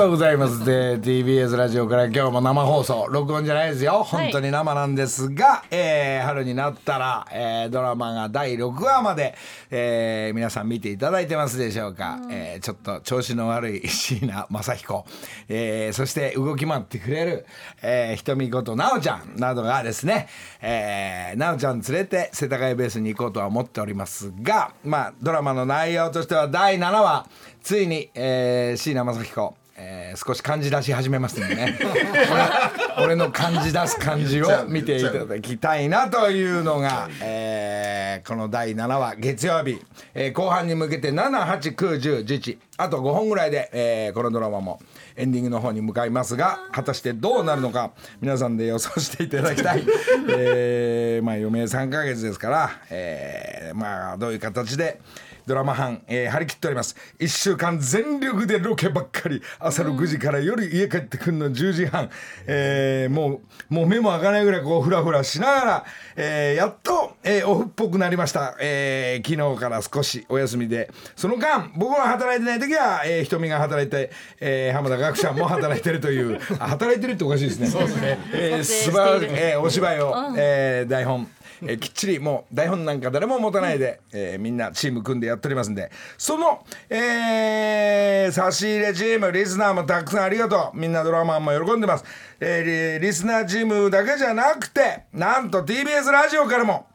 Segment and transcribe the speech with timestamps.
[0.00, 0.64] とうございます。
[0.64, 3.06] で TBS ラジオから今日も生放送。
[3.10, 4.02] 録音じゃないですよ。
[4.02, 9.34] 本当に生なんですが、えー春になったら、えードラマが第6話まで、
[9.70, 15.04] えー皆さん見ていただいてますでしょうか、えーちょっと調子の悪い椎名正彦、
[15.50, 17.46] えーそして動き回ってくれる、
[17.82, 20.28] えー、瞳こと奈緒ちゃんなどがですね、
[20.62, 27.28] えー、奈緒ちゃん連れて世田谷ベースに行こうとは思っておりますがまあドラマの内容としては第7話
[27.62, 31.78] ついに、えー、椎名正彦えー少し感じ出し始めますんでね。
[32.98, 39.80] 俺 俺の感じ出す感じを見ていただきたいなというのが、えーこの第7話月曜日、
[40.14, 44.80] えー後半に向けて7891011あと5本ぐらいで、えーこのドラマも
[45.16, 49.84] エンディングの方に向かいますが果たしてどうなるのか皆さんで予想していただきたい、
[50.28, 55.00] えーまあ余命3ヶ月ですから、えーまあどういう形で
[55.50, 56.94] ドラマ班、えー張り切っております。
[57.18, 59.42] 1週間全力でロケばっかり。
[59.58, 62.08] 朝6時から夜家帰ってくるの10時半、
[62.46, 70.88] えーもうもう目も開かないぐらいこうフラフラしながら、えーやっと、えーオフっぽくなりました、えー昨日から少しお休みで。
[71.16, 76.38] その間僕が働いてない時は、えー、瞳が働いて、えー浜田学者も働いてるという。
[76.60, 77.66] あ働いてるっておかしいですね。
[77.66, 81.28] そうですね、えー、素晴らしい、えーお芝居を、えー台本
[81.62, 85.90] えーきっちりもう台本なんか誰も持たないで、えーみんなチーム組んでやっておりますんで。
[86.18, 90.78] その、えー差し入れチームリスナーもたくさんありがとう。
[90.78, 92.04] みんなドラマンも喜んでます、
[92.40, 96.86] えーリリスナーチームだけじゃなくてなんと TBS ラジオからも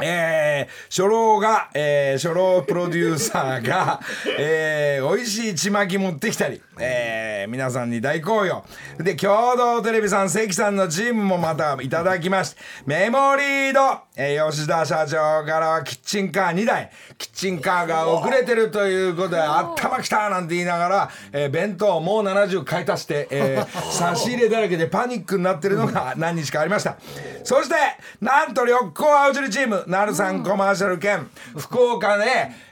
[0.00, 4.00] えー、初老が、えー、初老プロデューサーが、
[4.38, 8.64] えー、美味しいちまき持ってきたり、えー、皆さんに大好評。
[8.98, 26.96] で、共同テレビさん、関さんのチームもまたいただきまして、メモリード、えー、吉田社長からはキッチンカー2台、キッチンカーが遅れてるということで、頭きたなんて言いながら、えー、弁当もう70買い足して、えー、 差し入れだらけでパニックになってるのが何日かありました。
[27.44, 27.76] そして、
[28.20, 32.24] なんと緑光青汁チーム、なるさんコマーシャル兼、福岡で、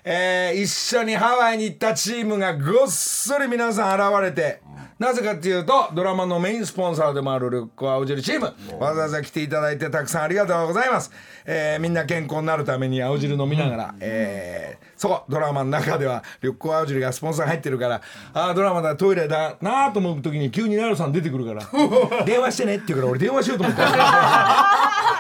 [0.03, 4.61] えー一緒にハワイに行ったチームがごっそり皆さん現れて、
[4.99, 8.55] なぜかっていうとドラマのメインスポンサーでもある緑光青汁チーム。
[8.79, 11.11] わざわざ来ていただいてたくさんありがとうございます、
[11.45, 18.01] えーみんな健康になるために青汁飲みながら、えーそうドラマの中では緑光青汁がスポンサー入ってるから
[18.33, 21.63] ああドラマだトイレだなあと思う時に急になるさん出てくるから
[22.25, 25.16] 電話してねって言うから俺電話しようと思った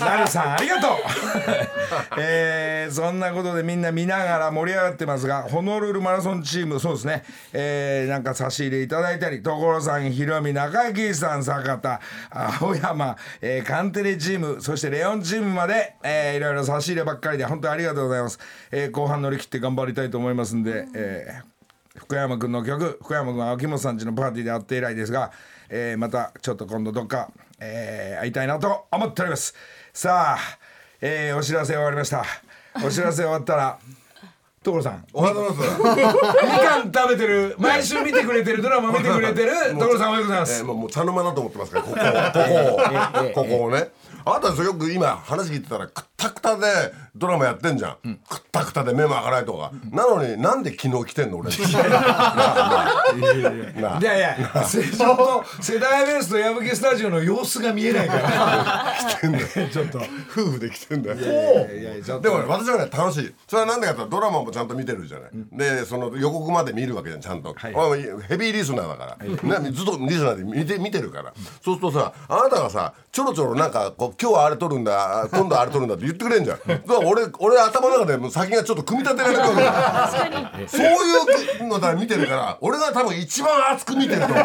[0.00, 0.90] なるさんありがとう。
[2.18, 7.22] えーそんなことでみんな見ながら盛り上がってますがホノルルマラソンチームそうですね、
[7.52, 12.00] えーなんか差し入れいただいたり所さんひろみ中木さん坂田
[12.60, 18.38] 青山、えーカンテレチームそしてレオンチームまで、えーいろいろ差し入ればっかりで本当にありがとうございます、
[18.70, 21.58] えー後半乗り切って頑張りたいと思いますんで、えー
[21.98, 25.32] 福山君の曲福山君は秋元さんちのパーティーで会って以来ですが、
[25.68, 27.30] えーまたちょっと今度どっか、
[27.60, 29.54] えー会いたいなと思っております。
[29.92, 30.58] さあ、
[31.00, 32.24] えーお知らせ終わりました。
[32.84, 33.78] お知らせ終わったら
[34.64, 35.04] 所さん。
[35.12, 35.96] おはようございます。
[35.96, 37.54] みかん食べてる。
[37.58, 40.60] 毎週見てくれてるドラマ見てくれてる 所さんおはようございます。
[40.60, 42.84] えー、もうもう茶の間だと思ってますから、ここを、こ
[43.34, 43.88] こを、 ここをね。
[44.24, 44.64] あなたですよ。
[44.66, 46.66] よく今話聞いてたらくったくたで
[47.18, 51.50] ドラマやってんじゃん、くったくたで目も開かないとか、なのになんで昨日来てんの俺。
[54.00, 54.36] いやいや
[55.60, 58.94] 世代ベースと矢吹スタジオの様子が見えないから。
[59.70, 59.98] ちょっと。
[60.30, 61.16] 夫婦で来てんだよ。
[61.16, 63.34] でもね私はね楽しい。
[63.46, 67.54] それはなんでかってドラマもちゃんと見てるじゃない、でその予告まで見るわけじゃんちゃんと、い。
[67.74, 69.16] 俺もヘビーリスナーだか
[69.50, 71.32] ら、ね、ずっとリスナーで見て見てるから。
[71.62, 76.58] そうするとさあなたがさちょろちょろなんかこう今日はあれ撮るんだ今度はあれ撮るんだって言ってくれんじゃん
[77.08, 80.86] 俺俺頭の中でもう先がちょっと組み立てられてるわけだそうい
[81.60, 84.38] うのだ見てるから俺が多分一番熱く見てると思う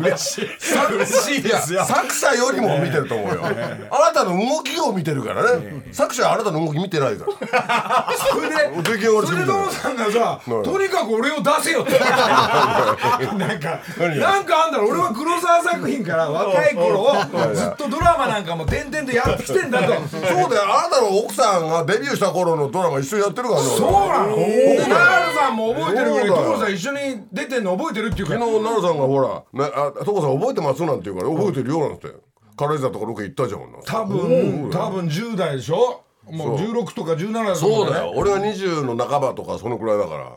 [0.00, 0.48] 嬉しい。
[0.94, 1.84] 嬉しいですよ。
[1.84, 3.42] 作者よりも見てると思うよ。
[3.44, 5.84] あなたの動きを見てるからね。
[5.92, 8.08] 作者はあなたの動き見てないから。
[8.30, 17.12] それでそれですぎてる所さんがさうんとにかく俺を出せよってなんかなんかあんだろ俺は黒沢作品から若い頃を
[17.54, 19.94] ずっとドラマなんかも点々とやってきてんだと。
[20.08, 20.20] そう
[20.50, 20.62] だよ。
[20.64, 24.36] あなたの奥さんがデビューした頃のドラマ一緒にやってるからねそうなの？
[24.36, 26.98] でナールさんも覚えてるぐらいそうだよ所さん一緒に
[27.32, 28.34] 出てんの覚えてるっていうか。
[28.34, 29.28] ら昨日奈良さんがほら
[29.66, 32.08] 「ね、あ所さん覚えてます?」なんて言うから「覚えてるよ」なんて。
[32.54, 33.60] 軽井沢とかロケ行ったじゃん。
[33.86, 36.02] 多分多分10代でしょ？
[36.30, 38.12] もう16とか17だと思そうだよ。
[38.14, 40.32] 俺が20の半ばとかそのくらいだから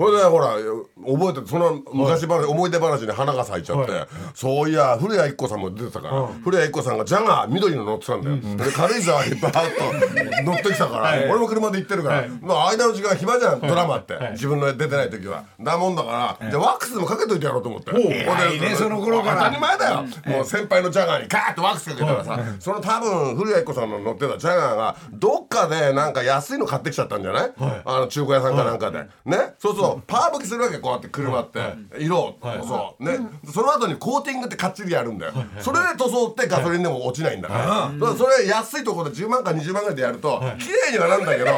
[0.00, 15.44] それでほら覚えてその昔話、思い出話に花が咲いちゃって、そういや古谷一子さんも出てたから、古谷一子さんがジャガー緑の乗ってたんだよ、で軽井沢にバーッと 乗ってきたから、俺も車で行ってるから、まあ間の時間暇じゃんドラマって、自分の出てない時は。
[15.60, 19.36] だもんだから、じゃあワックスでもかけといてやろうと思って、ほいねその頃から。
[19.36, 27.52] 当たり前だよ、もう先輩のジャガーにガーッとワックスかけたらさ、その多分古谷一子さんの乗ってたジャガーがどっかでなんか安いの買ってきちゃったんじゃない、
[27.84, 29.54] あの中古屋さんかなんかで、ね？
[29.58, 31.60] そうそうパー吹きするわけこうやって車って、
[31.98, 33.18] 色を塗装、ね。
[33.52, 41.52] その後にコーティングってかっちりやるんだよ、それで塗装ってガソリンでも落ちないんだから,、それ安いところで10万か20万ぐらいでやると綺麗にはなんだけど、コ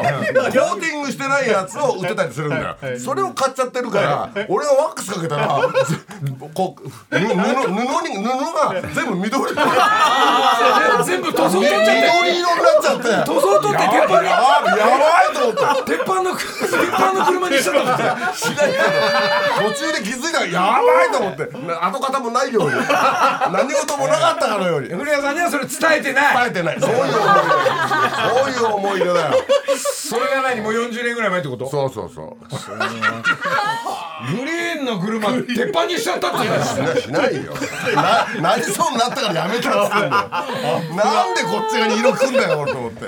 [0.76, 5.60] ーティングしてないやつを売ってたりするんだよ、それを買っちゃってるから俺がワックスかけたら
[6.54, 9.54] こう布布に布が全部緑。
[11.04, 11.92] 全部塗装取っちゃって。
[11.92, 13.02] 緑色になっちゃって。
[13.26, 14.60] 塗装取って鉄板にやば
[15.22, 16.48] いと思って鉄板の鉄
[16.88, 21.48] 板の車にしちゃったしないけど途中で気づいたらやばいと思って。
[21.80, 22.70] 跡形もないように。
[23.52, 24.88] 何事もなかったかのように。
[24.88, 26.48] 伝古谷さんにはそれ伝えてない。
[26.48, 26.80] えてない。
[26.80, 27.14] そういう思い出
[28.14, 29.44] そういう思い出だよ。
[29.76, 31.70] それが何もう40年ぐらい前ってこと？
[31.70, 32.36] そうそうそう。
[34.36, 37.54] グリーンの車鉄板にしちゃったって言しないしないよ。
[38.40, 40.28] ななりそうになったからやめたっつってんだよ。
[40.94, 43.02] なんでこっち側に色くんだよ俺と思って。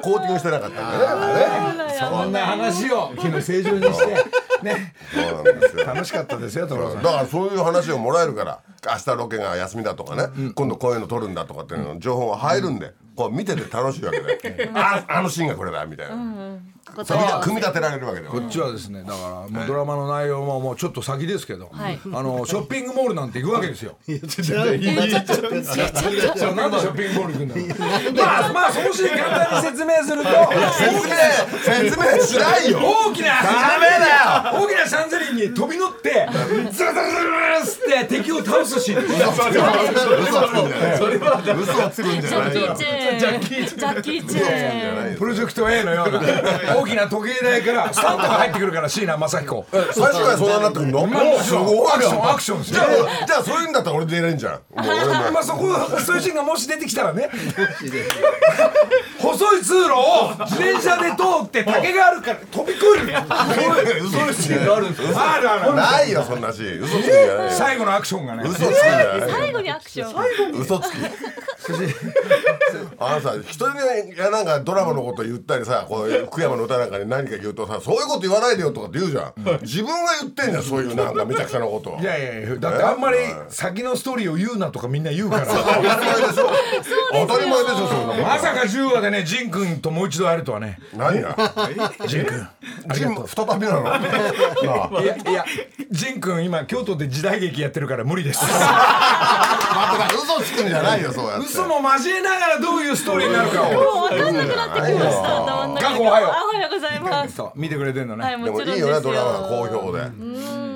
[0.00, 4.24] コーティングしてなかったんだねそんな話を昨日正常にして
[4.62, 4.94] ね。
[5.12, 5.84] そうなんですよ。
[5.84, 7.02] 楽しかったですよ所さん。
[7.02, 23.96] だからそういう話をもらえるから明日ロケが休みだとかね、今度こういうの撮るんだとかっていうの情報が入るんで、こう見てて楽しいわけで、ああのシーンがこれだみたいな、組み組み立てられるわけでこっちはですねだからもうドラマの内容ももうちょっと先ですけど、はいあのショッピングモールなんて行くわけですよ。
[24.06, 28.12] えちょっとそうなんでショッピングモール行くんだろう。
[28.12, 30.28] まあまあそのシーン簡単に説明すると
[30.72, 31.14] 説明
[31.62, 36.92] 説明しないよ大きなダメだ大きなシャンゼリーに飛び乗ってズルズル
[37.64, 39.04] ズって敵を倒すシーン。
[39.04, 49.66] 嘘つくんじゃない嘘つくんじゃないよジャッキーチェーンプロジェクト A のような大きな時計台から スタントが入ってくるから椎名正彦。
[49.72, 52.30] 最初からそんなになってくるのまあもちろんすごいアクション。
[52.30, 52.86] アクションですじよゃ
[53.22, 54.60] あじゃあそういうんだったら俺出れんじゃん。
[55.42, 57.30] そこそういうシーンがもし出てきたらね。
[59.18, 64.04] 細い通路を自転車で通って竹があるから飛び越える。
[64.04, 66.84] 嘘つきあるあるあるないよそんなシーン。
[66.84, 67.50] 嘘つくんじゃないよ。
[67.50, 68.42] 最後のアクションがね。
[68.46, 69.28] 嘘つくんじゃないよ。
[69.30, 70.60] 最後にアクション。
[70.60, 70.94] 嘘つき。
[72.98, 79.32] あのさ人にがなんかドラマのこと言ったりさこう福山の歌なんかに何か言うとさそういうこと言わないでよとかって言うじゃん、
[79.62, 83.16] 自分が言ってんじゃんそういうなんかめちゃくちゃなこといやいやいやだってあんまり
[83.48, 85.46] 先のストーリーを言うなとかみんな言うから。
[85.46, 86.50] 当たり前でしょ
[87.12, 90.78] 当たり前でしょそんなまさか10話でね仁君ともう一度会えるとはね。
[90.96, 91.34] 何が
[92.06, 92.48] 仁君。
[92.94, 95.02] ジム再びなの？
[95.02, 95.44] いやいや
[95.90, 98.40] 仁君今京都で時代劇やってるから無理です
[99.74, 101.46] また嘘つくんじゃないよそうやって。
[101.46, 103.72] 嘘も交えながらどういうストーリーになるかを。
[103.72, 108.78] もう分かんなくなってきました頭の中がおはようあおはようございますそう見てくれてんのね、はいもちろんです。
[108.80, 110.02] よでもいいよねドラマが好評で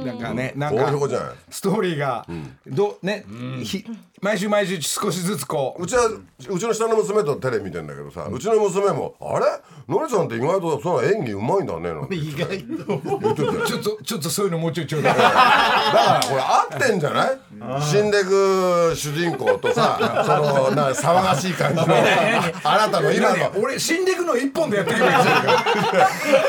[0.08, 2.26] なんかねなん好かストーリーが、
[2.66, 3.24] どね、
[3.62, 3.84] ひ
[4.20, 5.84] 毎週毎週少しずつこう。
[5.84, 9.46] うちはうちの下の娘とテレビ見てんだけどさ、うちの娘も「あれ？
[9.88, 12.16] のりさんって意外とその演技うまいんだね」なんて。
[12.16, 13.64] 意外と。
[13.66, 15.16] ちょっとちょっとそういうのもうちょいちょうだい。
[15.16, 17.38] だからこれ合ってんじゃない？
[17.82, 21.86] 死んでく主人公とさそのな騒がしい感じの
[22.64, 23.36] あなたの今の。
[23.36, 25.12] ちょうど俺死んでいくの一本でやってくれる。
[25.12, 25.34] んですよ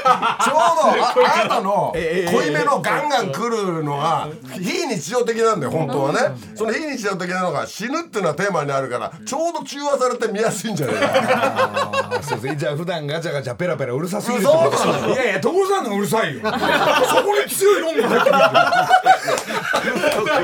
[0.05, 3.48] ああなたの ええ濃いめのガンガン来る
[3.83, 6.19] のが非日常的なんだよ本当はね。
[6.55, 11.09] その非日常的なのが死ぬっていうのはテーマにあるからちょうど中和されて見やすいんじゃないか。
[11.13, 12.23] あー。
[12.23, 12.55] そうそう。
[12.55, 15.09] じゃあ普段ガチャガチャペラペラうるさすぎるそうことなの。
[15.09, 16.41] いやいや所さんのうるさいよ。
[16.45, 18.29] そこに強い論が入って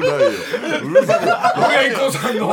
[0.02, 0.06] く
[0.82, 2.50] るうるさくない親子さんの？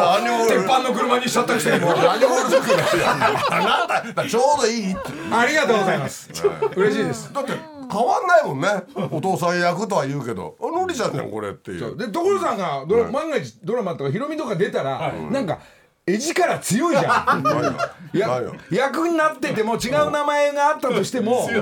[0.49, 3.07] 鉄板の車にしちゃったくせにもう何もうるさくないよ
[3.51, 5.01] あなたちょうどいいって。
[5.33, 6.29] ありがとうございます。
[6.77, 7.33] 嬉しいです。
[7.33, 7.53] だって
[7.93, 8.69] 変わんないもんね。
[9.11, 10.57] お父さん役とは言うけど。
[10.61, 11.97] あのりちゃんじゃんこれっていう。
[11.97, 15.59] で所さんがドラ、万が一ドラマとかヒロミとか出たら、なんか
[16.07, 17.45] 絵力強いじゃん。
[18.71, 21.61] 役になってても違う名前があったとしてもで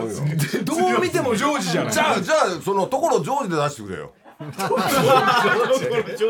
[0.62, 1.92] どう見てもジョージじゃない。
[1.92, 4.12] じゃあじゃあそのところジョージで出してくれよ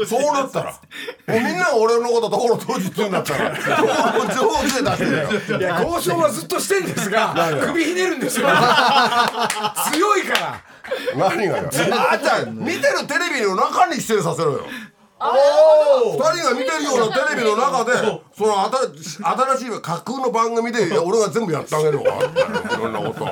[0.06, 0.72] そうなったら。
[0.72, 0.78] も
[1.28, 3.56] うみんなが俺のことところジョージって言うんだったら。
[3.56, 7.34] ところジョージで出していや交渉はずっとしてんですが
[7.66, 8.48] 首ひねるんですよ。
[9.92, 10.60] 強いから。
[11.16, 11.68] 何がよ。
[11.68, 14.66] あじゃあ見てるテレビの中に出演させろよ
[15.22, 17.92] 二人が見てるようなテレビの中で
[18.34, 22.08] その新新しい架空の番組で俺が全部やってあげるわい
[22.78, 23.26] ろんなこと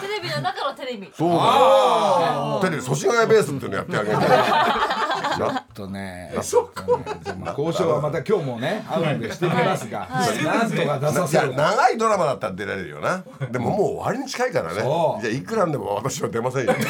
[0.00, 1.12] テレビのやだからテレビ。
[1.14, 2.60] そうだよ。
[2.62, 4.16] テレビ祖師ヶ谷ベースっていうのやってあげる
[5.36, 6.32] ちょっとね。
[6.34, 10.08] 交渉はまた今日もね会うのでしてみますが。
[10.08, 13.24] なんとか出さいやせる長いドラマだったら出られるよな。
[13.50, 14.80] でももう終わりに近いからね。
[14.80, 16.72] じゃあいくらんでも私は出ませんよ。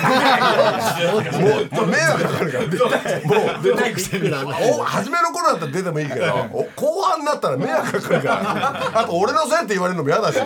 [1.11, 10.39] もうもう迷惑かかるからもう出ないくせにお初めの頃だったら出てもいいけどお後半になったら迷惑かかるからあと俺のせいって言われるのも嫌だし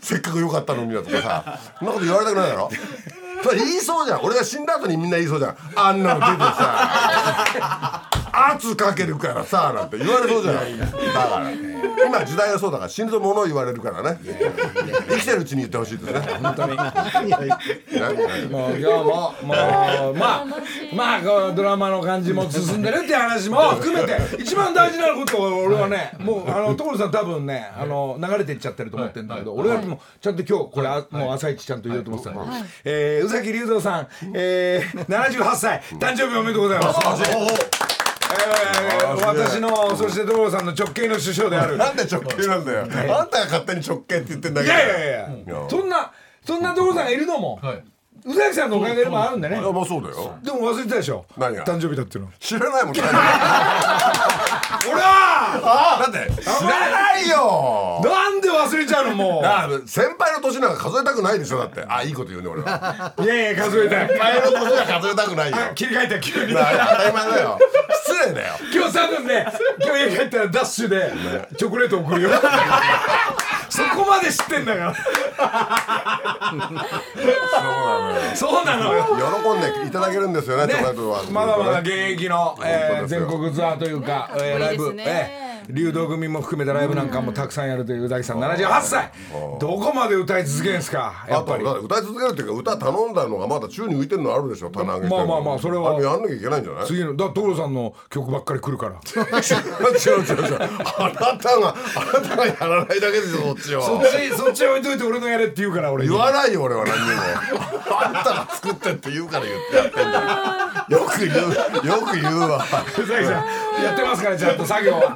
[0.00, 2.70] せっかく良かったのにだとかさそんなこと言われたくないだろ
[3.50, 4.20] 言いそうじゃん。
[4.22, 5.56] 俺が死んだ後にみんな言いそうじゃん。
[5.76, 8.02] あんなの出てさ。
[8.50, 10.78] 圧かけるからさなんて言われそうじゃない。
[10.78, 10.96] だか
[11.40, 11.50] ら。
[12.06, 14.18] 今時代がそうだから死ぬと物を言われるからね。
[15.08, 16.20] 生きてるうちに言ってほしいですね。
[16.42, 16.76] 本当に。
[18.50, 19.32] もう今日もも
[20.10, 20.46] うまあ
[20.94, 32.46] まあこうドラマの感じも進んでるっていう話も含めて一番大事なことを俺はねもうあの所さん多分ねあの流れていっちゃってると思ってるんだけど俺はもうちゃんと今日これあもう朝一ちゃんと言おうと思ってたの
[32.84, 38.03] えー宇崎竜童さんえー78歳誕生日おめでとうございます
[38.34, 42.84] えー私のそして所さんの直系の首相であるなんで直系なんだよあ
[43.24, 46.12] んたが勝手に直系って言ってんだけどいやいやいやそんな
[46.44, 47.58] そんな所さんがいるのも
[48.26, 52.94] 宇崎さんのおかげでもあるんだねやまあそうだよでも忘れてたでしょ何が誕生日だっていうの知らないもん
[54.78, 56.06] だほら！
[56.08, 58.00] って知らないよ！
[58.04, 59.46] なんで忘れちゃうのもう？
[59.46, 61.84] あ先輩の年なんか数えたくないでしょだって。
[61.88, 63.12] あいいこと言うね俺は。
[63.20, 64.08] いやいや数えたい。
[64.08, 65.56] 先輩の年は数えたくないよ。
[65.70, 66.52] あ切り替えた急に。
[66.54, 66.70] 当た
[67.06, 67.58] り前だよ。
[68.06, 68.54] 失礼だよ。
[68.72, 69.46] 今日多分ね
[69.84, 71.12] 今日家帰ったらダッシュで
[71.56, 72.30] チョコレート送るよ。
[73.70, 74.94] そこまで知ってんだから。
[78.34, 79.04] そうなのよ。
[79.42, 81.22] 喜んでいただけるんですよねチョコレートは。
[81.30, 82.56] まだまだ現役の、
[83.06, 85.04] 全国ツアーというか、えーライブ、ね。
[85.06, 89.10] えー流動組も含めたライブなんかもたくさんやるという宇崎さん78歳。
[89.58, 91.24] どこまで歌い続けるんですか？
[91.26, 91.64] やあっぱり。
[91.64, 95.98] 歌い続けるっていうか歌頼んだのがまだ宙に浮いてるのあるでしょ棚上げてまあまあまあそれは。
[95.98, 96.86] やんなきゃいけないんじゃない？
[96.86, 98.92] 次のだ所さんの曲ばっかり来るから。
[98.92, 100.58] 違う違う違う。
[100.98, 106.10] あなたがあなたがやらないだけでしょそっちをそっちそっち置いといて俺のやれって言うから俺に。
[106.10, 107.22] 言わないよ俺は何にも。
[108.04, 111.00] あんたが作ってって言うから言ってやってんだよ。
[111.00, 112.62] よく言うよく言うわ。
[112.98, 113.44] 宇崎さん
[113.82, 115.14] やってますからちゃんと作業は、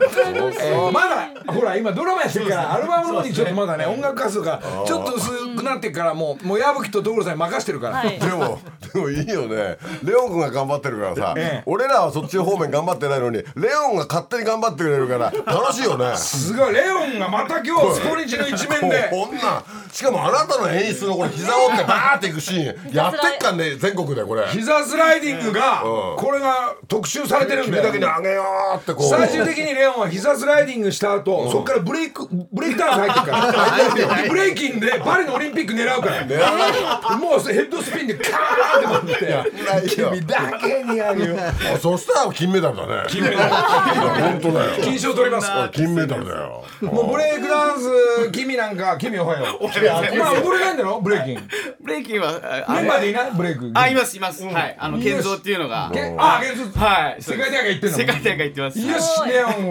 [0.60, 8.18] えーまだほら今ドラマやってるからアルバムの方にちょっとまだね音楽活動がちょっと薄くなってからもうもう矢吹と所さんに任してるから、はい。
[8.18, 8.58] でも
[8.92, 9.78] でもいいよね。
[10.02, 11.62] レオン君が頑張ってるからさ、ええ。
[11.66, 16.16] 俺らはそっち方面頑張ってないのにレオンが勝手に頑張ってくれるから楽しいよね。
[16.16, 16.74] すごい。
[16.74, 19.08] レオンがまた今日スポニチの一面で。
[19.10, 19.62] こんな
[19.92, 24.46] しかもあなたの演出のこれ膝折ってバーっていくシーンやってっかんね全国でこれ。
[24.48, 26.16] 膝スライディングがうん。
[26.16, 27.86] これが特集されてるん君だよ。
[27.88, 29.08] だけにあげようってこう。
[29.08, 34.28] 最終的にレオンは膝スライディングした後そっからブレイクブレイクダンス入ってるから。
[34.28, 37.16] ブレイキンでパリのオリンピック狙うから。
[37.16, 39.26] もうヘッドスピンでカーンって
[39.64, 39.94] 回って。
[39.94, 41.36] 君だけにあげよ
[41.80, 42.92] そしたら金メダルだね。
[43.08, 43.50] 金メダル。
[43.50, 44.82] 本当だよ。
[44.82, 45.50] 金賞取ります。
[45.72, 46.64] 金メダルだよ。
[46.82, 49.64] もうブレイクダンス君なんか君おはよう。
[49.64, 51.00] お前踊れないんだろ？
[51.00, 51.48] ブレイキン。
[51.80, 53.30] ブレイキンはあメンバーでいない？
[53.32, 53.70] ブレイク。
[53.74, 54.76] あいますいます、はい。
[54.78, 55.90] あの健三っていうのが。
[55.92, 57.22] けあ現実はい。
[57.22, 57.96] 世界大会行ってんの？
[57.96, 59.70] 世界大会行ってますよしレオン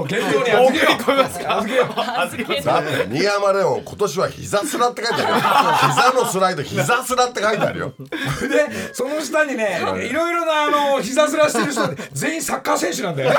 [0.00, 1.58] を健康に預けよ込みますか？
[1.58, 1.88] 預けよう。
[2.22, 5.36] 預けますだって新山レオン今年は膝スラって書いてあるよ。
[5.94, 7.92] 膝のスライド膝スラって書いてあるよ。
[7.98, 10.12] でその下にねい。
[10.12, 13.36] ろいろなあの膝すらしてる人全員サッカー選手なんだよね。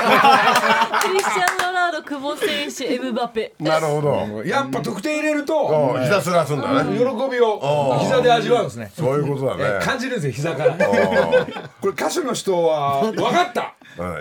[1.02, 3.52] クリスチャン・ロナウド久保選手エムバペ。
[3.60, 4.42] なるほど。
[4.44, 6.98] やっぱ得点入れるとうん膝スラすんだね。
[6.98, 8.90] 喜びを膝で味わうんですね。
[8.96, 9.84] そういうことだね。
[9.84, 10.74] 感じるんですよ膝から。
[10.74, 13.60] これ歌手の人は 分かった。
[13.60, 13.72] はい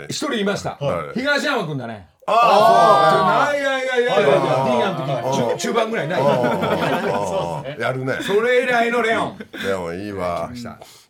[0.09, 0.77] 一人いました。
[0.79, 1.19] はい。
[1.19, 2.07] 東山君だね。
[2.27, 4.21] あいやいやいやいや。
[4.21, 6.21] いや D ガンの時中中盤ぐらいない。
[6.21, 8.19] あやるね。
[8.21, 9.39] それ以来のレオン。
[9.65, 10.49] レオンいいわ。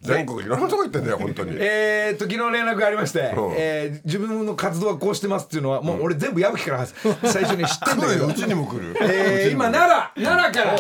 [0.02, 1.58] 全国いろんなとこ行ってんだよ本当に。
[1.60, 8.28] えー、っと昨日連絡がありまして、えー自分の活動はこうしてますっていうのはもう俺全部矢吹から最初に知ってんだけど。
[8.28, 8.96] うちにも来る。
[9.02, 10.76] えー、今奈良奈良から、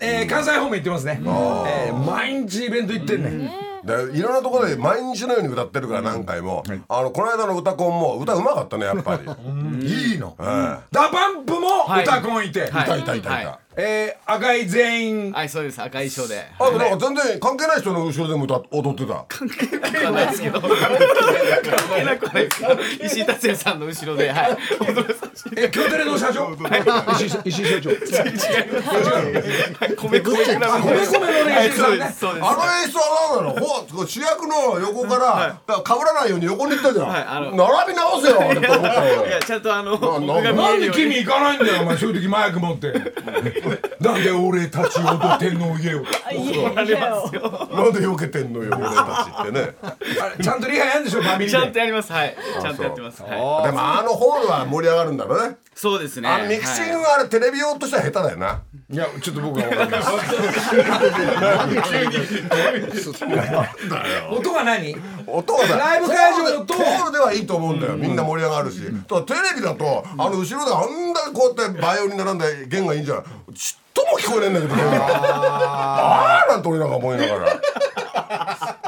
[0.00, 3.50] えー、関西方面行ってますね、えー、毎日イベント行ってんね、
[3.84, 9.22] でいろんなところで毎日のように歌ってるから何回も、あのこの間の歌コンも歌うまかったねやっぱり、
[9.86, 10.42] いいの、え
[10.90, 12.04] ダパンプもはい。
[12.04, 12.68] 歌コンいて、はい。
[12.68, 12.70] い。
[12.70, 15.32] たいたいたいた、はいえー、赤い全員。
[15.32, 15.82] はいそうです。
[15.82, 16.46] 赤い衣装で。
[16.58, 19.14] あとなんか全然関係ない人の後ろでも歌踊ってた。
[19.14, 19.48] わかん
[20.14, 20.60] ないですけど。
[20.60, 22.78] 関係なくはないですけど。
[23.04, 24.56] 石井達也さんの後ろではい。
[24.80, 26.54] 踊らさせてえ京テレの社長、
[27.16, 27.90] 石井石井社長。
[29.96, 31.06] 米米クラブ米。
[31.06, 32.46] 米の練習さんねそうですそうです。
[32.46, 33.02] あの演出は
[33.42, 33.60] 何な
[34.00, 34.06] の？
[34.06, 37.50] 主役の横からだから被らないように横に行ったじゃん、はいあの。
[37.56, 38.38] 並び直せよ。
[39.26, 41.96] いやちゃんとあの僕なんで君行かないんだよお前。
[41.96, 42.92] そういう時マイク持って
[44.00, 46.02] なんで俺たち踊ってんの家を。
[46.02, 49.74] 怒られますよなんで避けてんのよ俺たちってね。
[49.82, 52.12] あれちゃんとリハやんでしょファミリちゃんとやります。
[52.12, 52.36] はい。
[52.60, 53.22] ちゃんとやってます。
[53.22, 53.30] はい。
[53.30, 55.56] でもあのホールは盛り上がるんだろうね。
[55.74, 56.28] そうですね。
[56.28, 57.04] あのミキシングはい。
[57.04, 58.62] はあれテレビ用としては下手だよな
[58.94, 60.00] いやちょっと僕は分かんない
[64.30, 64.96] 音が何？
[65.26, 67.96] 音がさライブ会場とホールではいいと思うんだよ。
[67.96, 77.60] みんな盛り上がるし、ただテレビだとあの後ろであんだけこうやってバイオリン並んで弦がいいんじゃんちっとも聞こえねえんだけどああなんて俺なんか思いながら。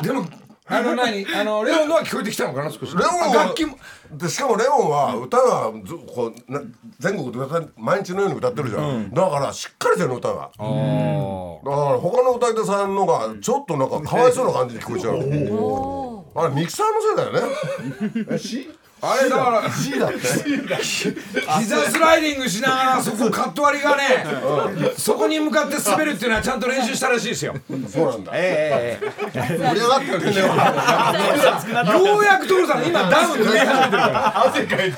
[0.03, 0.25] でも
[0.69, 1.25] あの何？
[1.35, 2.71] あのレオンのは聞こえてきたのかな？
[2.71, 2.97] 少し。
[2.97, 3.79] レオンはあ楽器も。
[4.13, 6.61] でしかもレオンは歌がずこうな
[6.99, 7.39] 全国で
[7.77, 15.17] 毎日のように歌ってるじゃん、だからしっかりしてるの歌がだから他の歌い手さんのがちょっとなんかかわいそうな感じに聞こえちゃう。
[16.39, 17.49] あれミキサーのせいだよ
[18.29, 18.69] ね
[19.03, 20.19] あれだから C だって
[21.59, 24.03] 膝スライディングしながらそこカット割りがね
[24.97, 27.55] そこに向かって滑るっていうのはちゃんと練習したらしいですよ。
[27.89, 28.33] そうなんだ。
[28.35, 30.47] えええ盛り上がってるねえよ
[32.21, 34.47] うやくトルさん今ダウン脱ぎ始めてるから。
[34.47, 34.93] 汗かいてい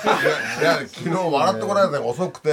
[0.62, 2.50] や昨日笑ってこられたのが遅くて、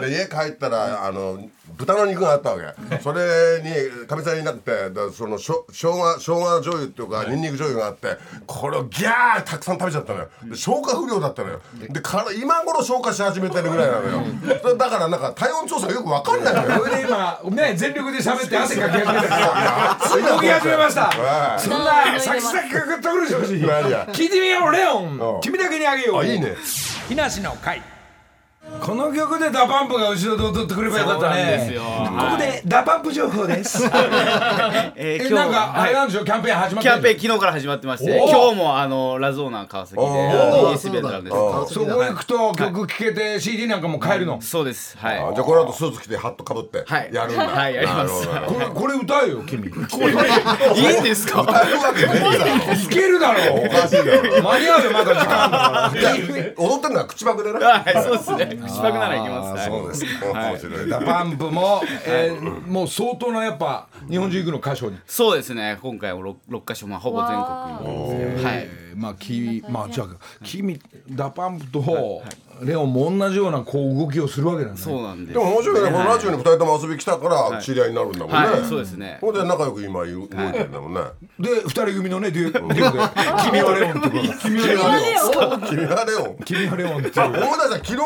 [0.00, 2.58] で家帰ったらあの豚の肉があったわ
[2.90, 2.98] け。
[3.02, 8.16] それにかみさんいなくてだそのしょ生姜生姜醤油っていうかニンニク醤油があって
[8.46, 10.28] これをギャーたくさん食べちゃったのよ。
[10.44, 11.60] で消化不良だったのよ。
[11.90, 14.76] でから今頃消化し始めてるぐらいなのよ。
[14.76, 16.84] だからなんか体温調整がよくわかんないのよ。
[16.84, 19.98] それで今ね全力で喋って汗かき始めたから
[20.36, 21.02] 動き始めました。
[21.08, 21.60] はい。
[21.60, 24.06] そんなサクサクかかってくるし何や。
[24.12, 25.16] 聞いてみようレオうん。
[25.38, 26.20] ン君だけにあげよう。
[26.20, 26.56] あいいね。
[27.08, 27.82] 木梨の会
[28.80, 31.82] この曲でダパンプが後ろで踊ってくればよかったねよ。
[31.82, 33.84] ここでダパンプ情報です。
[34.96, 41.36] えなんかあれはないんでしょキャンペーン始まってキャンペーンン昨日から始まってまして今日もあのラゾーナ川崎でイエスイベントなんです
[41.74, 44.40] そこ行くと曲聴けて CD なんかも買えるの？
[44.42, 45.18] そうですはい。
[45.18, 47.10] あじゃあこの後スーツ着てハットかぶってはい。
[47.12, 48.26] やるんだ、はいやります。
[48.28, 49.68] これこれ歌えよ君。
[49.70, 51.42] いいんですか？
[51.42, 53.54] 歌えるわけねえだろいけるだろ。
[53.54, 54.42] おかしいだろ。
[54.42, 55.84] 間に合うよまだ時間。
[55.86, 57.58] あるんだから踊ってるのは口パクでな。
[57.60, 59.70] はいそうですね口パクならいきます。
[59.70, 60.32] はいそうですか。
[60.32, 60.88] 面白い。
[60.88, 65.78] DA PUMPも、えーもう相当なやっぱ日本中行くの歌唱に、そうですね。
[65.82, 67.28] 今回も 6, 六箇所まあほぼ全
[67.84, 68.08] 国に。
[68.08, 68.56] ですけどはい。
[68.58, 70.08] えーまあきまあじゃあ
[70.42, 72.22] 君 DA PUMPと
[72.62, 74.78] レオンも同じようなこう動きをするわけなんだね。
[74.80, 75.34] そうなんです。
[75.34, 78.64] でも面白いね、このラジオに二人とも遊び来たから知り合いになるんだもんね、はい。
[78.64, 79.18] そうですね。
[79.20, 81.00] ほんで仲良く今動いてるんだもんね、
[81.38, 82.80] で二人組のねデュ、デュオで
[83.44, 84.38] 「君はレオン」ってこと。
[84.40, 85.14] 君はレ
[85.44, 85.66] オン。
[85.68, 86.36] 君はレオン。
[86.44, 86.98] 君はレオン。
[86.98, 87.26] っていう。
[87.26, 87.96] 思い出した昨日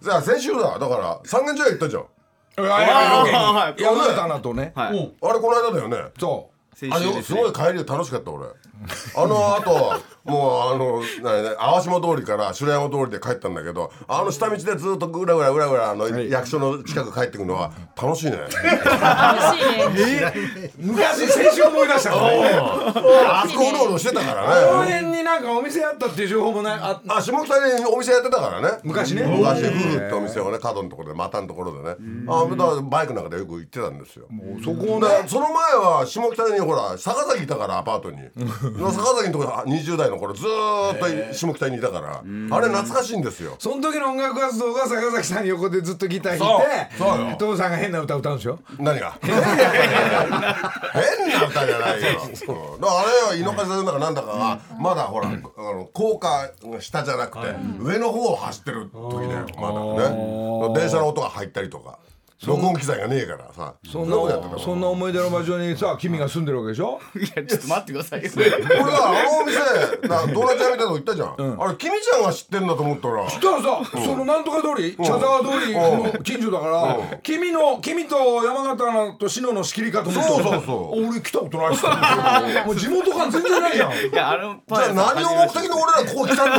[0.00, 2.02] じゃあ先週だだから三軒茶屋行ったじゃん。
[2.02, 3.32] いやいやい。
[3.32, 3.82] やはい。
[3.82, 5.14] 山形アナとね、はい。
[5.22, 6.10] あれこの間だよね。
[6.18, 6.76] そう。
[6.76, 7.40] 先あれ週ですね。
[7.40, 8.46] すごい帰り楽しかった俺
[9.16, 18.38] あのあともうあの何ね淡島通りから白山通りで帰ったんだけどあの下道でずっとぐらぐらぐらぐらあの役所の近く帰ってくるのは楽しいね。
[18.38, 20.70] 楽しいね。
[20.78, 26.78] 昔先週思い出したのあそこうろうろしてたから公ね園になんかお店あったっていう情報もない。
[26.80, 28.78] ああ下北にお店やってたからね。
[28.82, 29.22] 昔ね。
[29.24, 31.96] 昔夫婦ってお店をね角のところで股のところでね。
[32.28, 34.26] あだからバイクなんかでよく行ってたんですよ。
[34.64, 35.00] そこね。
[35.00, 38.18] からその前は下北にほら坂崎いたからアパートに
[38.92, 40.98] 坂崎のところ20代の頃ずーっ
[41.28, 43.56] と下北にいたからあれ懐かしいんですよ。
[43.58, 46.60] その時の音楽活動が坂崎さん横でずっとギター弾い
[47.30, 48.58] て父さんが変な歌歌うんでしょ？
[48.78, 49.14] 何が？
[49.22, 49.34] 変
[51.40, 52.76] な歌じゃないよ、う。
[52.78, 59.72] んだからあれは井の頭だかなんだかがまだほら、あの高架が下じゃなくて、上の方を走ってる時だよま
[60.04, 60.80] だね。
[60.80, 61.98] 電車の音が入ったりとか
[62.44, 63.74] 録音機材がねえからさ。
[63.90, 67.00] そんいことやってたなそんな思い出の場所にさ君が住んでるわけでしょ？
[67.16, 68.30] いやちょっと待ってくださいよ。
[68.36, 73.24] 俺だからあのお店だドーナツ屋みたいなとこ行ったじゃん、あれ君ちゃんが知ってんだと思ったら。
[73.24, 81.08] だからさ、そのなんとか通り、茶沢通りの近所だから、君の君と山形と篠の仕切りかと思ったらそうそうそう。
[81.08, 81.84] 俺来たことないっす
[82.66, 83.92] もう地元感全然ないじゃん。
[83.92, 86.56] いやあのじゃあ何を目的に俺らここ来たんだ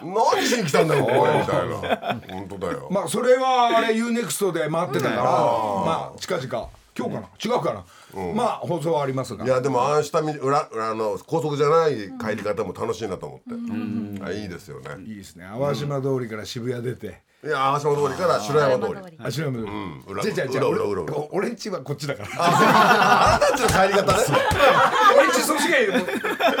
[0.34, 2.20] 何しに来たんだよここへみたいな。
[2.30, 2.88] 本当だよ。
[2.90, 3.94] まあそれはあれ
[4.30, 6.68] UNEXT で回ってたから、まあ近々。
[6.98, 9.44] 今日かな、違うかな、まあ放送はありますが。
[9.44, 15.02] いやでもあん下見裏あの高速じゃない帰り方も楽しいなと思って、あいいですよね。
[15.06, 15.46] いいですね。
[15.58, 19.16] 淡島通りから渋谷出て、いや淡島通りから白山通り。
[19.18, 20.04] あ白山通り、ん。
[20.08, 22.28] 裏じゃあじゃあじゃあ裏裏裏俺俺んちはこっちだから。
[22.38, 24.18] あなたたちの帰り方ね。
[25.16, 25.94] 俺んちそっちがいいよ。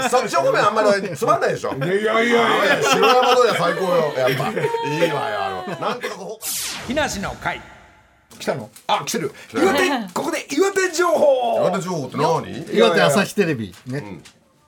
[0.08, 1.74] そっち方面あんまりつまんないでしょ。
[1.74, 2.82] いやいやいや。
[2.82, 4.12] 白山通りは最高よ。
[4.16, 4.50] やっぱ。
[4.88, 5.88] いいわよあの。
[5.88, 6.14] なんとか
[6.90, 7.60] 木梨の会。
[8.36, 8.68] 来たの？
[8.88, 9.30] あ来てる。
[9.54, 11.60] 岩手ここで岩手情報。
[11.60, 12.76] 岩手情報って何？
[12.76, 14.18] 岩手朝日テレビね。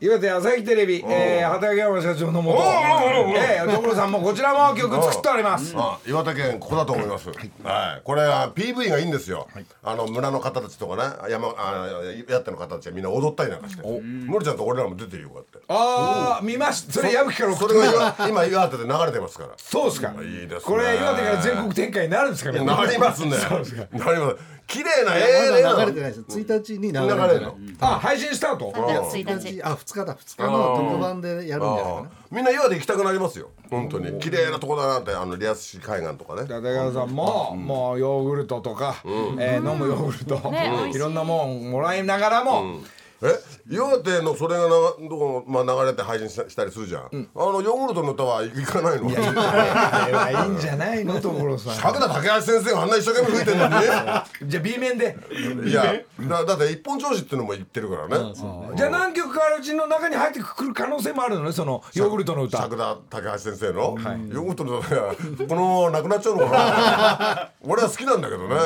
[0.02, 5.74] 岩手朝日テレビ、えー、畑山社長のもと、えー、所さんもこちらも曲作っております。
[5.76, 7.28] あ岩手県ここだと思います。
[7.62, 9.46] はい、これは PV がいいんですよ。
[9.80, 11.88] あの村の方たちとかね、山あ
[12.28, 13.82] やっての方たちがみんな踊ったりなんかして。
[13.82, 15.64] 森ちゃんと俺らも出てるよこうやって。
[15.68, 16.94] ああ、見ました。
[16.94, 17.80] それ矢吹から送それ。
[17.80, 19.50] が今今岩手で流れてますから。
[19.56, 20.12] そうですか。
[20.20, 22.64] いいですねこれ岩手から全国展開になるんですかね。
[22.64, 23.36] なりますね。
[23.36, 23.86] そうですか。
[23.92, 24.61] なります。
[24.66, 26.20] 綺麗なええまだ流れてないです。
[26.22, 27.56] 1日に流れて流れるの。
[27.80, 28.56] あ、配信スター。
[28.56, 28.70] ト。
[28.72, 30.14] 1日あ、2日だ。
[30.16, 32.10] 2日の特番でやるんじゃないかな。
[32.30, 33.50] みんな岩手行きたくなりますよ。
[33.70, 34.18] 本当に。
[34.18, 36.42] 綺麗なとこだなってあのリアス市海岸とかね。
[36.42, 37.10] 立川さん。
[37.10, 40.52] も、もうヨーグルトとか、えー飲むヨーグルト、
[40.94, 40.98] い。
[40.98, 42.80] ろんなもんもらいながらも、
[43.22, 43.26] え？
[43.70, 47.02] 岩手のそれがなどこ、まあ、流れて配信したりするじゃん、
[47.34, 49.08] あのヨーグルトの歌は行かないの？
[49.10, 51.72] いやいいんじゃないの所さ。
[51.72, 51.76] ん。
[51.94, 53.74] 角田武橋先生があんな一生懸命吹いてんのに。
[54.50, 55.16] じゃあ B 面で。
[55.64, 55.94] いや
[56.28, 58.32] だだって一本調子っていうのも言ってるからね。
[58.76, 62.58] じゃあ何曲かあるうちの中に入ってくる可能性もあるのね、そのヨーグルトの歌。
[62.58, 65.14] 角田武橋先生の、ヨーグルトの歌が
[65.48, 67.50] このままなくなっちゃうのかな。
[67.72, 68.56] 俺は好きなんだけどね、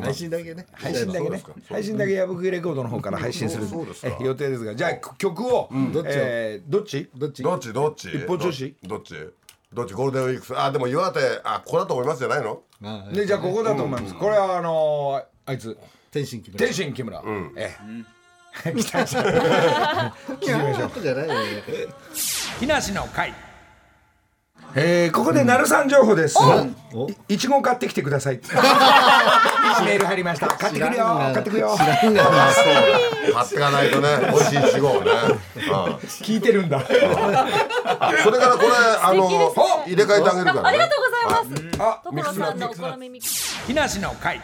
[0.00, 0.66] 配信だけね。
[0.72, 1.42] 配信だけね。
[1.68, 3.66] 配信だけ矢吹レコードの方から配信する。
[3.66, 7.08] そうです予定ですがじゃあ曲をどっちをえーどっち？
[7.14, 7.42] どっち？
[7.42, 7.72] どっち？
[7.72, 8.08] どっち？
[8.14, 8.76] 一本調子？
[8.82, 9.14] どどっち？
[9.72, 9.94] どっち？
[9.94, 12.62] ゴールデンウィークあでも岩手あここだと思いますじゃないの？
[12.84, 14.14] あでじゃあここだと思います。
[14.14, 15.76] これはあのーあいつ。
[16.10, 16.64] 天心木村。
[16.66, 17.22] 天心木村。
[17.56, 17.76] え
[18.64, 18.72] え。
[18.74, 19.22] 期待 し て
[20.40, 21.34] キャーじゃないよ。
[21.34, 21.62] ね。
[22.58, 23.32] 木梨の会
[24.80, 26.38] えーここで鳴さん情報です。
[26.94, 28.40] おいいちご買ってきてください。
[28.44, 28.62] 今
[29.84, 30.46] メール入りました。
[30.46, 31.04] 買ってくるよ。
[31.04, 31.76] 買ってくるよ。
[31.76, 35.64] 買ってかないとね 美味しいいちごをね、う ん
[36.22, 36.80] 聞いてるんだ。
[36.86, 38.68] それからこれ
[39.02, 39.28] あの
[39.86, 41.82] 入れ替えてあげるから、ね、ありがとうございます。
[41.82, 43.66] あ所さんのお好みミックス。
[43.66, 44.40] 木梨の会。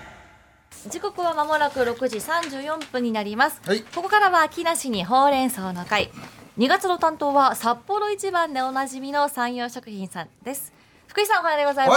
[0.88, 3.80] 時刻はまもなく6時34分になります、はい。
[3.80, 6.10] ここからは木梨にほうれん草の会
[6.56, 10.72] 2月の担当は札幌一番でおなじみの山陽食品さんです。
[11.08, 11.96] 福井さんおはようございま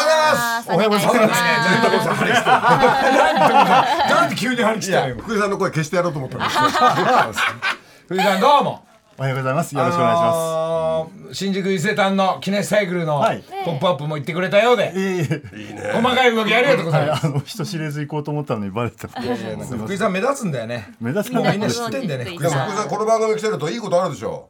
[0.63, 0.69] す。
[0.71, 1.19] おはようございます。
[1.19, 2.23] お願いします。
[4.09, 6.57] なんで急に張り切った 福井さんの声消してやろうと思ったんです
[8.07, 8.86] 藤井さんどうも
[9.19, 9.73] おはようございます。
[9.75, 10.35] よろしくお願いします。
[10.35, 17.25] あのー新宿伊勢丹の記念サイクルのはいポップアップも行ってくれたようで、ええ細かい動きありがとうございます。
[17.25, 19.07] あの人知れず行こうと思ったのにバレてた。
[19.07, 20.93] 福井さん目立つんだよね。
[21.01, 22.25] 目立つもうみんなの知ってんだよね。
[22.25, 22.69] 福井福井さん。
[22.69, 24.49] 福井さんこの番組来てるといいことあるでしょ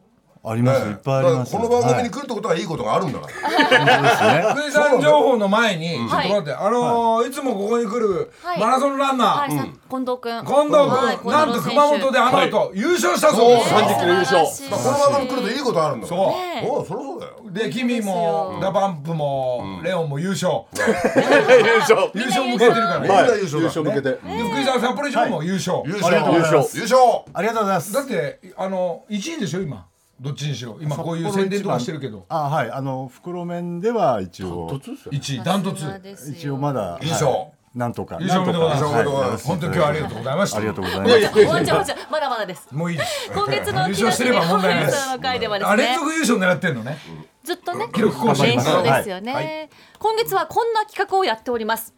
[0.49, 0.81] あります。
[0.81, 1.51] いっぱいあります。
[1.51, 2.11] この番組にはい。
[2.11, 7.31] 来るってことはいいことがあるんだから、福井さん情報の前に、ちょっと待って、あのーい。
[7.31, 8.59] つもここに来るはい。
[8.59, 13.73] マラソンランナはい、ー、さ近藤君近藤はい君、なんと熊本であの後優勝したそうです。
[13.73, 14.45] 30キロ優勝。
[14.69, 17.33] この番組来るといいことあるんだそねおうそりゃそうだよ。
[17.45, 17.51] う。
[17.51, 20.63] で、君もダパンプもレオンも優勝。
[20.73, 22.11] 優勝。
[22.13, 23.07] 優勝向けてるからね。
[23.37, 25.83] 優勝だ、向けてで福井さん札幌一番も優勝。
[25.85, 26.77] 優ありがとうございます。
[26.77, 27.01] 優勝。
[27.33, 27.93] ありがとうございます。
[27.93, 29.85] だってあの1位でしょ今
[30.19, 30.77] どっちにしろ。
[30.81, 32.25] 今こういう宣伝とかしてるけど。
[32.29, 32.71] あ、はい。
[32.71, 34.69] あの袋麺では一応。
[34.69, 35.85] 1位ダントツ。
[36.31, 37.51] 一応まだ優勝はい。
[37.75, 38.17] なんとか。
[38.19, 39.47] 優勝おめでとうございます。
[39.47, 40.57] 本当に今日はありがとうございました。
[40.57, 41.21] ありがとうございもます。
[41.21, 42.67] もうちょもうちょまだまだです。
[42.71, 43.31] もういいです。
[43.31, 45.09] 今月の優勝してれば問題ないです。
[45.11, 46.97] の会ではですあ連ね続優勝狙ってんのね。
[47.43, 48.55] ずっとね記録更新。
[48.55, 51.93] ですよはね、今月はこんな企画をやっております。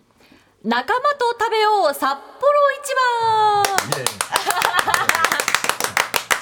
[0.63, 2.19] 仲間と食べよう札幌
[2.83, 2.93] 一
[5.09, 5.18] 番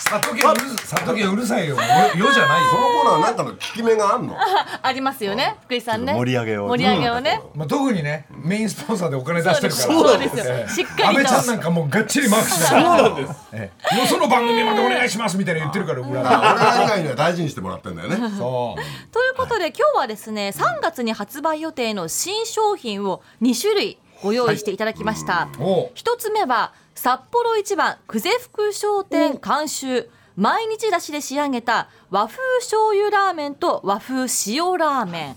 [0.09, 1.75] 里家うる里家うるさいよ。
[1.75, 4.35] よよじゃないそのよコーナーなんかの効き目があんの？
[4.81, 6.13] ありますよね福井さんね。
[6.13, 9.83] 盛り上げを盛り上げをね、まあ特にねメインスポンサーでお金出してるから。
[9.85, 10.43] そうですよ。
[10.47, 10.71] ええ。
[10.71, 11.07] しっかりと。
[11.07, 13.55] 安倍ちゃんなんかもうがっちりマークしながらそうなんです。
[13.97, 18.15] よその番組までお願いしますみたいな言ってるから裏で俺ら以外には大事にしてもらってんだよね。
[18.37, 18.81] そう。
[19.11, 25.91] ということで今日はですね3月に発売予定の新商品を2種類ご用意していただきました、おう。
[25.93, 35.35] 一つ目は札幌一番久世福商店監修毎日出しで仕上げた和風醤油ラーメンと和風塩ラーメン。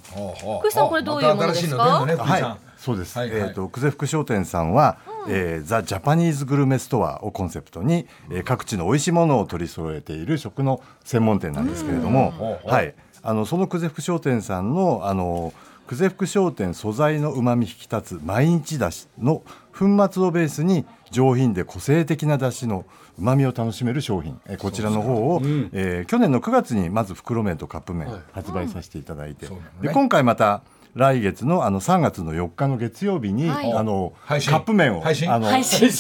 [0.59, 1.83] 福井さんこれどういうものですか？
[1.83, 3.18] はい、そうです。
[3.18, 3.40] はいはい。
[3.49, 15.53] えっ、と久世福商店さんは、えーザジャパニーズグルメストアをコンセプトに、えー各地の美味しいものを取り揃えている食の専門店なんですけれども、はい、あのその久世福商店さんのあの
[15.88, 22.85] 久世福商店素材の旨味引き立つ毎日だしの粉末をベースに上品で個性的なだしの
[23.18, 25.40] 旨味を楽しめる商品、えーこちらの方を、
[25.72, 29.46] えー去年の9月にまず袋麺とカップ麺発売させていただいて、
[29.80, 30.62] で今回また
[30.94, 33.72] 来月のあの3月の4日の月曜日に、はい。
[33.72, 34.52] あのカ配信。
[34.54, 35.33] ップ麺を配信。
[35.33, 35.87] あの配信。
[35.87, 35.90] 違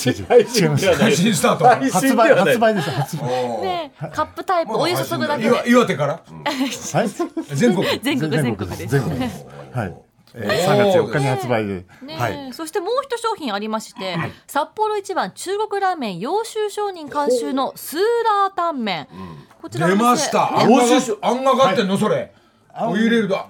[0.66, 0.94] います。
[0.96, 1.64] 配信スタート。
[1.92, 3.22] 発売発売です発売。
[3.62, 5.48] ねカップタイプお湯注ぐだけで。
[5.48, 6.14] 岩岩手から？
[6.44, 7.08] はい。
[7.54, 7.86] 全国。
[8.02, 8.86] 全国全国です。
[8.88, 9.46] 全国です。
[9.72, 9.94] はい
[10.34, 14.16] えー3月4日に発売で、ねはい、そしてもう一商品ありまして、
[14.46, 19.08] 札幌一番中国ラーメン揚州商人監修のスーラータンメン、
[19.60, 20.60] こちらの出店ました。
[20.60, 20.80] あんが
[21.22, 21.96] あんがかってんの？
[21.96, 22.32] それ。
[22.82, 23.46] お湯入れるだ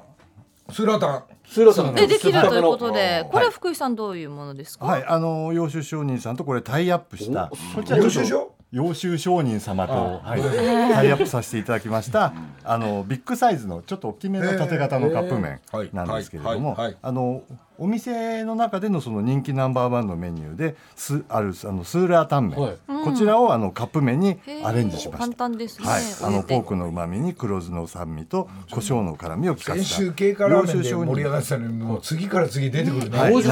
[0.71, 1.25] スラタン。
[1.47, 3.01] スーラさんでできるということで。
[3.01, 7.51] はいこれ福井さんどういうものですか、はい、あの揚州商人さんとこれタイアップした。
[7.75, 12.33] そっちはちょっと領収書揚州商人様と、はい、タイアップさせていただきました。
[12.62, 15.61] あのビッグサイズのちょっと大きめの縦型のカップ麺
[15.92, 17.42] なんですけれどもあの
[17.78, 22.76] お店の中でのその人気ナンバーワンのメニューでスあるあのスーラータンメン、はい。
[23.04, 25.38] こちらをあのカップ麺にアレンジしま簡した。
[25.38, 29.85] 単ですね、はい、あのポークの旨味に黒酢の酸味と胡椒の辛みを効かせた。
[29.85, 33.11] 先週経過ラーメンで領収書に盛り上がってたのにもう次から次出てくる。
[33.11, 33.35] ね、はい。
[33.35, 33.46] あり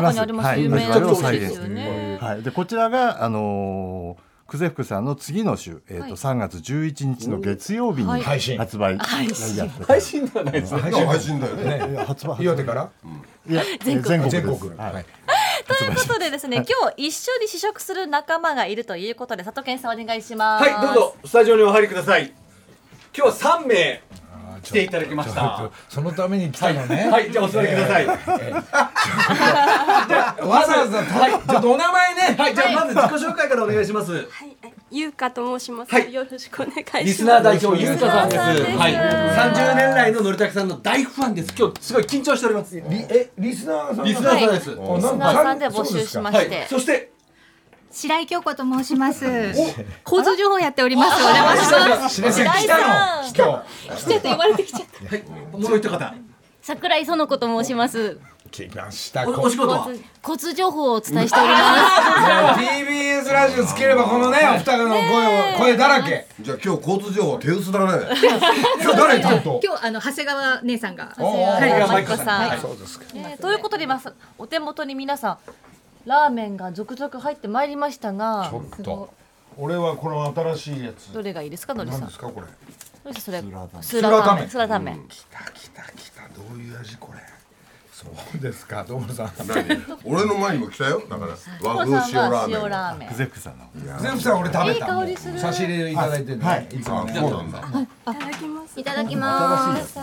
[0.00, 0.46] ますあります。
[0.46, 1.14] はい有名なで
[1.48, 1.60] す。
[1.60, 6.12] よねはい、でこちらがあのー久世福さんの次の週、えーとはい。
[6.12, 8.20] 3月11日の月曜日にはい。
[8.20, 8.58] 配信。
[8.58, 9.56] 発売、配信。
[9.56, 10.80] やって配信ではないですね。
[10.82, 11.92] 配信だよね。
[11.92, 12.42] いや発売。
[12.42, 12.90] 岩手から？
[13.48, 14.20] いや全国。
[14.20, 14.60] 全国全です。
[14.60, 14.76] 国。
[14.76, 14.92] はい。
[14.92, 15.04] はい。
[15.66, 20.68] ということでですね今日一緒に試食する仲間がいるということで佐藤健さんお願いします。
[20.68, 21.16] はいどうぞ。
[21.24, 22.34] スタジオにお入りください。
[23.16, 24.02] 今日は三名
[24.64, 25.70] 来ていただきました。
[25.88, 27.30] そのために来たのね、はい。
[27.30, 28.06] じゃあお座りください。
[28.06, 28.16] わ
[30.66, 32.36] ざわざたちょっとお名前ね。
[32.36, 32.54] はい。
[32.54, 34.12] じゃあまず自己紹介からお願いします。
[34.12, 34.26] はい、
[34.90, 35.92] ゆうかと申します。
[35.92, 36.12] はい。
[36.12, 37.04] よろしくお願いします。
[37.04, 38.40] リスナー代表ゆうたさんです。
[38.40, 38.94] はい。
[38.94, 41.54] 30年来ののりたけさんの大ファンです。
[41.56, 44.70] 今日すごい緊張しておりますリえリスナーさんリスナーさんです。
[44.70, 46.44] あリスナーさんで募集しまはい。
[46.44, 47.13] してそして
[47.94, 49.24] 白井京子と申します。
[49.24, 51.16] 交通情報やっております。
[51.24, 51.44] お邪
[52.00, 52.40] 魔します。
[52.42, 55.14] 白井さん来ちょっと言われてきちゃった。
[55.14, 56.14] はいもう一方。
[56.60, 58.18] 桜井園子と申します。
[58.50, 59.28] 来ました。
[59.28, 59.88] おお仕事は？
[60.22, 62.60] 交通情報をお伝えしております。
[62.64, 66.26] TBS ラジオつければこのねお二方の声を声だらけ。
[66.40, 68.06] じゃあ今日交通情報手薄だね。
[68.82, 71.14] 今日誰担当今日あの長谷川姉さんが。
[71.18, 71.60] おー。
[71.60, 72.58] はいはいマイコさん、はい。
[72.60, 73.12] そうですか。
[73.14, 75.38] ねということで今さお手元に皆さん
[76.04, 79.14] ラーメンが続々入ってまいりましたがちょっと。
[79.56, 81.12] 俺はこの新しいやつ。
[81.12, 82.00] どれがいいですかのりさん？
[82.00, 82.46] 何ですかこれ？
[82.46, 83.40] どうしてそれ。
[83.40, 84.44] スラータンメ。
[84.44, 84.92] ンスーラータンメ。
[84.92, 86.28] ン来た来た来た。
[86.28, 87.20] どういう味これ？
[87.92, 88.82] そうですか。
[88.82, 89.32] どうもさん。
[89.46, 89.64] 何？
[90.04, 91.00] 俺の前にも来たよ。
[91.08, 91.32] だから。
[91.62, 92.70] 和所風塩さんは塩ラーメン。
[92.70, 93.08] ラーメン。
[93.10, 93.64] 久世福さんの。
[94.00, 95.38] 全部さん俺食べたいい香りする。
[95.38, 97.58] 差し入れいただいてるねいつもねそうなんだ。
[97.60, 97.86] い。
[98.04, 98.80] ただきます。
[98.80, 99.98] いただきます。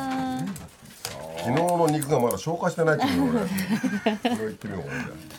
[1.38, 3.48] 昨日の肉がまだ消化してないっていうの俺こ
[4.24, 4.84] れ言ってみよう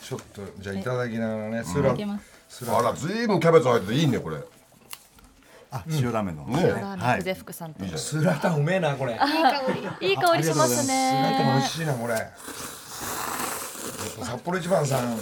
[0.05, 1.97] ちょっとじゃあいただきながらねスラ
[2.49, 4.39] スラあらずいぶんキャベツ入ってていいねこれ。
[5.71, 6.59] あ塩ラーメンの、ね。
[6.63, 7.17] 塩ラーメン。
[7.19, 7.85] 久世福さんと。
[7.97, 9.19] スラタンうめえなこれ。
[10.03, 10.45] いい香り。
[10.45, 12.15] しますスラタン美ね味しいなこれ。
[14.23, 15.17] 札幌一番さん。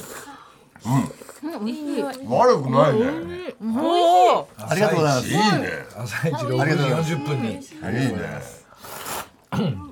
[0.83, 3.55] 悪くないね。
[3.63, 5.29] おおありがとうございます。
[5.29, 5.69] いいね。
[5.97, 7.49] 朝一6時40分に。
[7.53, 8.61] いいね。
[9.57, 9.89] ち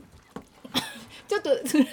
[1.38, 1.84] ょっとスラ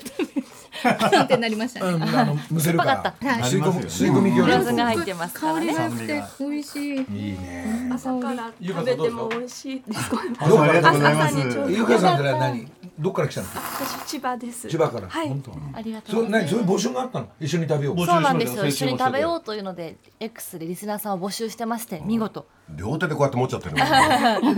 [0.95, 2.05] タンメンっ てなりましたね。
[2.13, 2.93] あのむせるから。
[2.95, 3.47] 酸っぱかった。
[3.47, 3.62] 吸い。
[3.62, 6.89] 込み吸い込みフルー業ツが入ってますから香りねが良くて美味しい。
[6.89, 6.95] いい
[7.34, 7.89] ね。
[7.93, 10.10] 朝から食べても美味しいです。
[10.10, 11.36] これどこありがとうございます。
[11.38, 11.69] 朝にちょうど。
[11.71, 12.71] ゆうかさんってのは何？
[12.97, 13.47] どっから来たの？
[13.47, 14.69] 私千葉です。
[14.69, 15.10] 千葉から？
[15.10, 15.27] はい。
[15.27, 15.51] 本当？
[15.73, 16.23] ありがとそう。
[16.23, 16.65] うございます何？
[16.65, 17.27] そういう募集があったの？
[17.41, 18.65] 一緒に食べようそうなんですよ。
[18.65, 22.47] 一緒に食べようというので X でリスナーさんを募集してまして見事。
[22.69, 23.38] 両手でこうやって。
[23.38, 23.69] 持っちゃって。
[23.69, 23.84] るの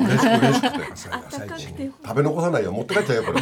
[0.06, 1.92] 嬉しく嬉しくて。
[2.06, 2.72] 食べ残さないよ。
[2.72, 3.42] 持って帰っちゃ うよこれ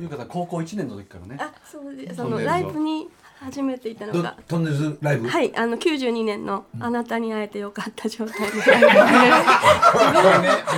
[0.00, 1.36] ゆうかさん高校一年の時からね。
[1.40, 2.20] あ、そうです。
[2.20, 3.08] あのライブに
[3.44, 4.36] 初めていたのどが。
[4.46, 5.28] トンネルズライブ？
[5.28, 8.52] はい、あの92年のあなたに会えてよかった状態で。
[8.52, 8.90] これね。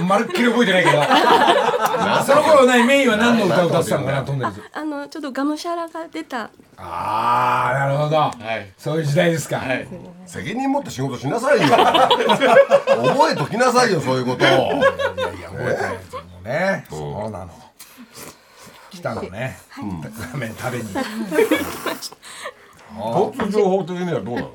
[0.09, 1.03] まるっきり覚えてないけど。
[2.24, 6.50] その頃何メインは何の歌を歌ってたのかなトンネルズあのちょっとがむしゃらが出た。
[6.77, 8.16] ああなるほど。
[8.16, 8.72] はい。
[8.79, 9.59] そういう時代ですか。
[9.59, 9.87] はい。
[10.27, 11.68] 責任持って仕事しなさいよ。
[11.77, 14.48] 覚えときなさいよそういうことを。
[14.48, 14.66] いやいや
[15.50, 16.87] 覚えてないやつもね。
[16.88, 17.31] そう。
[17.31, 17.50] なの。
[18.94, 19.57] 来たのね。
[19.77, 20.85] ラーメン食べに
[22.96, 24.50] 交通情報的にはどうなの？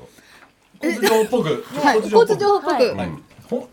[0.82, 1.64] 交通情報っぽく。
[1.84, 2.72] はい、交通情報っぽく。
[2.72, 3.10] はい。
[3.48, 3.68] ほ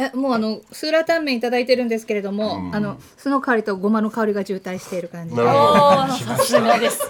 [0.00, 5.34] えもうあのスーラータンメンいただいてるんですけれども、あの酢の香りとごまの香りが渋滞している感じ。
[5.36, 5.60] なるほど。
[5.60, 7.02] おーさすがです。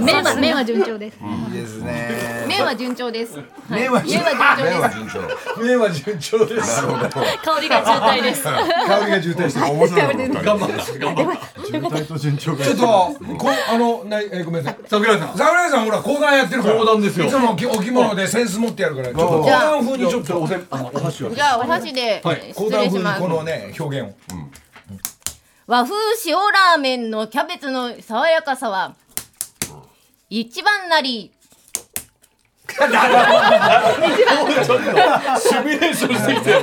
[0.00, 1.18] 麺は麺は順調です。
[1.18, 2.46] いいですね。
[2.48, 3.38] 麺は順調です。
[3.68, 5.20] 麺は麺は順調
[5.60, 6.04] 麺はです。
[6.04, 6.30] 順調。
[6.38, 6.82] 麺は順調です。
[6.82, 7.10] なるほど。
[7.10, 8.42] 香りが渋滞です。
[8.44, 8.50] 香
[9.04, 10.80] りが渋滞してる面白い頑張った。
[11.66, 13.14] 渋滞と順調がちょっとこ
[13.48, 14.80] うあのなえごめんなさい。
[14.88, 15.36] 桜井さん。
[15.36, 16.78] 桜井さんほら講談やってるから。
[16.78, 17.26] 講談ですよ。
[17.26, 20.40] いつもお着お着物でセンス持ってやるからちょっと講談風にちょっと。
[20.40, 21.30] おせんあのお箸を。
[21.30, 24.14] じゃあお箸ではい講談風にこのね表現を。
[25.66, 25.94] 和風
[26.26, 28.96] 塩ラーメンのキャベツの爽やかさは
[30.30, 31.30] 一番なり
[35.38, 36.60] シミュレーションしてきてよ。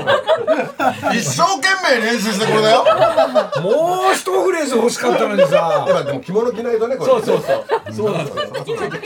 [1.13, 1.67] 一生懸
[1.99, 2.85] 命練習してこれだよ。
[3.61, 5.85] もう一フレーズ欲しかったのにさ。
[5.89, 7.11] 今でも着物着ないとねこれ。
[7.11, 7.65] そうそうそう。
[7.93, 8.45] そうなんですよ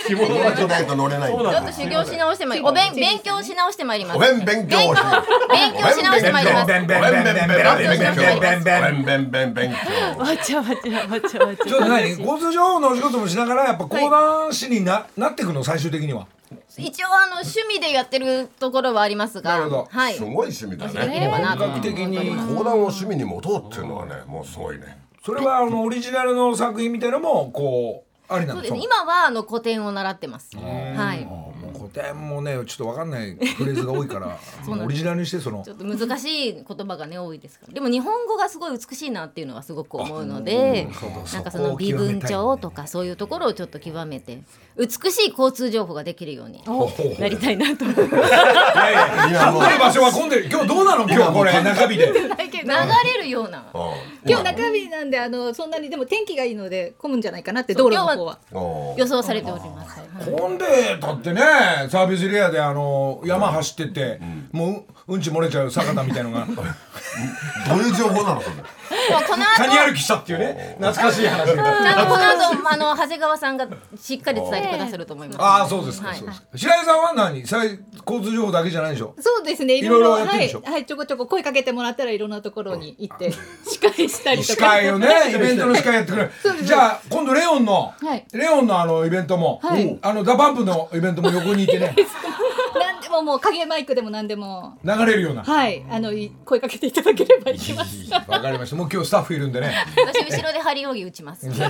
[0.08, 1.32] 着物が着ないと乗れない。
[1.32, 4.18] ちょっと修行し直してまいりお勉勉強し直してまいります。
[4.18, 4.78] お勉強勉強。
[5.50, 6.68] 勉強し直してまいります。
[6.68, 9.78] ベンベンベンベンベンベンベンベンベンベンベンベンべんべんべん強。
[10.20, 16.28] わちゃわちゃわちゃわちちょっと何交通情報のお仕事もしながらやっぱ講談師にななっていくの最終的には
[16.80, 19.60] 一応あの趣味でやってるところはありますが。
[19.90, 20.14] はい。
[20.14, 22.18] すごい趣味だできれねばなと本格的に
[22.56, 24.98] 講談を趣味に持とうっていうのはねもうすごいね。
[25.24, 28.60] それはあのオリジナルの作品みたいなのもこうありなの？
[28.60, 28.74] そうです。
[28.74, 30.56] ね今はあの古典を習ってます。
[30.58, 31.28] はい
[31.94, 35.64] 古典もねちょっとわかんないフレーズが多いから オリジナルにしてその。
[35.64, 37.66] ちょっと難しい言葉がね多いですか。
[37.68, 40.88] らでも日本語がすごい美しいなっていうのはすごく思うので
[41.34, 44.42] なんかその微文帳とかそういうところをちょっと極めて
[44.78, 46.64] 美しい交通情報ができるように
[47.20, 48.16] なりたいなと思います。
[48.16, 49.62] いやいや今もう。
[49.62, 50.50] 混んでる場所は混んでる。
[50.50, 51.04] 今日どうなの？
[51.10, 51.88] 今日これ中
[52.62, 52.78] 日で流
[53.18, 53.66] れるような。
[53.74, 53.92] うん
[54.26, 58.40] 今日中日なんであのそんなにでも天気がいいので混むんじゃないかなって道路の方は。
[58.98, 60.02] 予想されております。
[60.32, 60.66] 混んで
[61.00, 61.42] たってね
[61.90, 64.20] サービスエリアであの山走ってって
[64.52, 66.46] もううんち漏れちゃう坂田みたいのが。
[67.68, 68.56] どういう情報なのそれ
[68.90, 73.68] もうこの後カニ歩きしたっていうね懐かしい話ちゃんとこの後あの長谷川さんが
[74.00, 75.42] しっかり伝えてくださると思います。
[75.42, 76.18] ああそうですか、はい。
[76.56, 77.46] 白井さんは何？
[77.46, 79.16] 最交通情報だけじゃないでしょ？
[79.20, 80.62] そうですねいいろいろはいやってるでしょ？
[80.62, 83.32] はいちょこちょこ声かけてもらったらいろんなところに行って
[83.68, 86.32] 司会したりと司か会をねイベントの司会やってくれる。
[86.64, 88.26] じゃあ今度レオンの、はい。
[88.34, 89.98] レオンのあのイベントも、はい。
[90.02, 91.96] あの DA PUMP のイベントも横にいてね。
[92.80, 94.78] 何でももう影マイクでも何でも。
[94.84, 95.44] 流れるような。
[95.44, 95.84] はい。
[95.90, 98.12] あのお声かけていただければ行きます。
[98.28, 99.74] わかりましたもう今日スタッフいるんでね。
[100.08, 101.46] 私後ろで張り扇打ちます。
[101.50, 101.70] ガチャ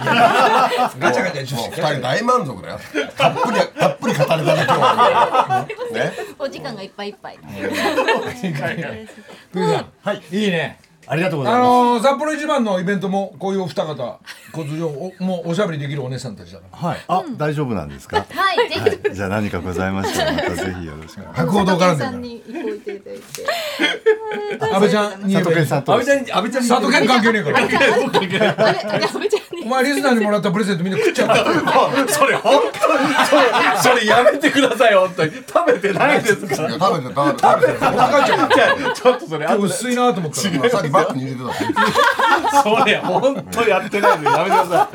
[1.00, 2.80] ガチャもう二人大満足だよ。
[3.18, 5.68] たっぷりたっぷり語れたね今日は。
[5.92, 7.40] ね お時間がいっぱいいっぱい。
[10.04, 10.22] はい。
[10.32, 10.80] いいね
[11.12, 11.68] ありがとうございあます。
[11.68, 14.20] のー札幌一番のイベントもこういうお二方
[14.56, 16.78] 交通情報おもうおしゃべりできるお姉さんたちだから。
[16.90, 17.00] はい。
[17.08, 18.18] あ、大丈夫なんですか？
[18.30, 18.80] はい、ぜひ。
[18.80, 19.00] はい。
[19.16, 21.22] じゃあ何かございましたらまたぜひよろしく。
[21.22, 22.96] お願いし博報堂からでさんに行こういて。
[22.96, 23.20] いただい
[24.60, 25.34] て安倍ちゃんに。
[25.34, 27.58] 佐藤健さんと阿部ちゃんに阿部ちゃんに佐藤健関係ねえから。
[27.58, 31.36] あれあれ阿部ちゃんにお前リスナーにもらったプレゼントみんな食っちゃった
[32.14, 33.36] それ本当にそ
[33.92, 36.70] れそれやめてください本当に食べてないですから。
[36.70, 38.56] 食べて食べて食べ
[38.88, 38.96] て。
[38.96, 40.70] ちょっとそれ薄いなと思ったら。
[40.70, 41.74] さっきバッグに入れて
[42.52, 44.90] たそれ本当やってないんでやめてくださ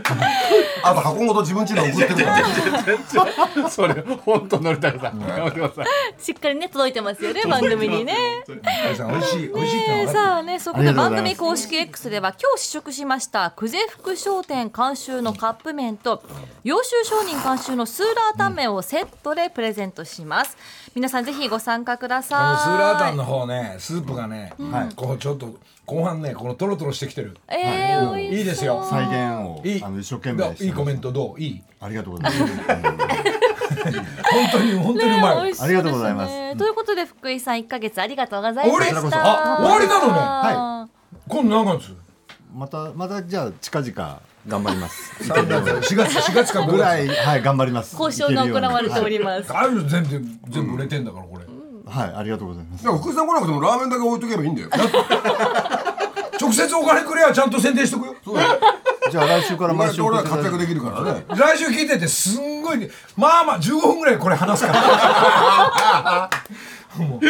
[0.85, 2.41] あと箱ごと自分家に送ってるから。
[2.41, 5.87] いそれ本当乗りたくさんやめてください
[6.19, 8.15] しっかりね届いてますよね番組にね。
[8.47, 16.23] 美味しい美味しいさあねそこで番組公式 X では今日試食しました久世福商店監修のカップ麺と
[16.63, 20.57] 洋州商人監修のスーラータンメンをセットでプレゼントします。
[20.95, 22.39] 皆さんぜひご参加ください。
[22.39, 24.53] このスーラータンの方ねスープがね、
[24.97, 25.55] こうちょっと
[25.87, 27.37] 後半ねこのトロトロしてきてる。
[27.49, 28.41] えー、い。
[28.41, 28.87] いですよ。
[28.89, 29.83] 再現をいい。
[29.85, 31.41] あの一生懸命いいコメントどう？
[31.41, 31.63] いい？
[31.81, 32.55] ありがとうございます。
[33.85, 36.57] 本当に本当にうまい、ありがとうございます。
[36.57, 38.99] ということで福井さん1ヶ月ありがとうございま俺した。
[38.99, 40.13] あ終わりなのね。
[40.19, 40.89] は
[41.29, 41.95] 今度何月？
[42.55, 45.13] またまたじゃあ近々頑張ります。
[45.31, 45.47] 3
[45.81, 45.95] 月。
[45.95, 47.95] 4月4月か5月ぐらいはい頑張ります。
[48.01, 49.53] 交渉が行われております。
[49.53, 50.09] ある全部
[50.49, 51.45] 全部売れてんだからこれ、
[51.87, 52.85] はいありがとうございます。
[52.85, 54.69] でも福井さん来なくてもラーメンだけ置いとけばいいんだよ。
[54.73, 54.87] 直
[56.55, 58.15] 接お金くれやちゃんと宣伝しとくよ。
[58.25, 58.61] そうだよ。
[59.11, 61.25] じゃあ来週から毎週俺は活躍できるからね。
[61.29, 66.31] 来週聞いててすんごいまあまあ15分ぐらいこれ話すから。
[66.97, 67.21] もう。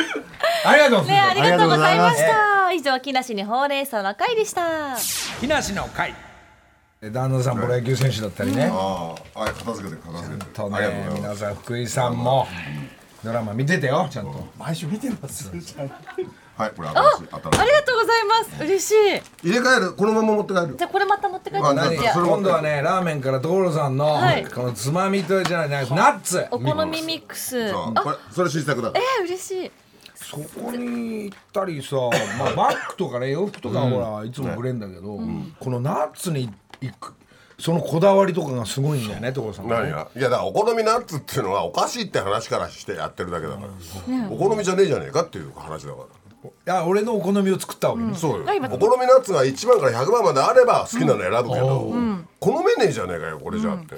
[0.67, 2.73] ありがとうございね、ますありがとうございました。
[2.73, 4.97] 以上、木梨にほうれん草の会でした。
[5.41, 6.15] 木梨の会。
[7.13, 10.51] 旦那さんプロ野球選手だったりね、ああはい片付けて片付けて。
[10.55, 11.21] とありがとうねございます。
[11.21, 12.47] 皆さん福井さんも
[13.23, 14.47] ドラマ見ててよちゃんと。
[14.59, 15.51] 毎週見てます。
[16.57, 17.61] はいこれ新しい新しい。
[17.61, 18.65] ありがとうございます。
[18.65, 18.95] 嬉しい。
[19.49, 19.95] 入れ替える？
[19.95, 20.77] このまま持って帰る？
[20.79, 21.67] じゃあ、これまた持って帰って。
[21.67, 21.97] あください。
[21.97, 24.45] 何それも今度はねラーメンから所さんの、はい。
[24.47, 26.47] このつまみとじゃないナッツ。
[26.51, 27.71] お好みミックス。
[27.71, 28.93] あ、そうこれそれ新作だ。
[28.95, 29.71] えー、嬉しい。
[30.15, 31.97] そこに行ったりさ、
[32.39, 35.19] まあ、バッグとかね洋服とかはほらいつもくれんだけど、
[35.59, 37.15] このナッツに行く
[37.59, 39.91] そのこだわりとかがすごいんだよね所さんはね。
[39.91, 40.09] 何が？
[40.17, 43.69] いやだからお好みナッツっていうのはおかしいって話からしてやってるだけだから、
[44.31, 46.05] お好みじゃねえじゃねえかっていう話だから
[46.45, 48.45] いや俺のお好みを作ったわけね、そうよ。
[48.71, 51.95] お好みナッツが1番から100番まであれば好きなの選ぶけど、
[52.41, 53.97] 好めねえじゃねえかよこれじゃって、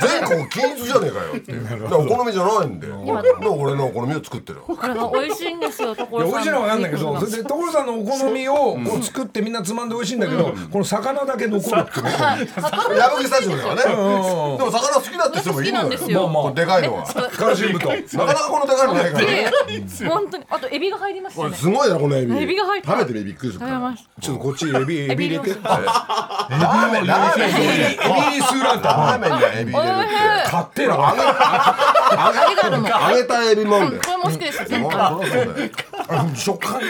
[0.00, 12.04] 全国均一じゃねえかよってお好みじゃないんだよで俺のお好みを作ってるこれが美味しいんですよ所さん美味しいのは分かんないけどそれで所さんのお好みをこう作ってみんなつまんで美味しいんだけどこの魚だけ残るっていう。
[12.04, 12.12] ね
[12.96, 13.82] 矢吹スタジオではね。
[13.82, 16.28] でも魚好きだって人もいるのよよ。
[16.28, 17.04] もうでかいのは。
[17.04, 19.50] カルシウムとなかなかこのでかいのないからね。
[20.08, 22.38] 本当にあとエビが入りますすごいなこのエビ。
[22.38, 22.92] エビが入った。
[22.92, 23.66] 食べてみびっくりする
[24.20, 25.50] ちょっとこっちエビエビ入れて。
[25.50, 27.48] エビラーメンラーメン。
[27.48, 27.52] エ
[28.38, 30.50] ビスーランタラーメンエビ入れるって。
[30.50, 30.94] 買ってな。
[30.98, 33.98] ありがとうも揚げたエビもんで。
[33.98, 34.58] これも好きです
[36.36, 36.80] 食感。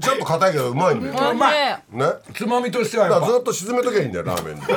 [0.00, 1.14] ちょっと硬いけどうまいんだよ。
[1.14, 2.04] おいしいね。
[2.34, 4.60] つまみとしてはずっと沈めときゃいいんだよラーメンに。
[4.62, 4.74] ここ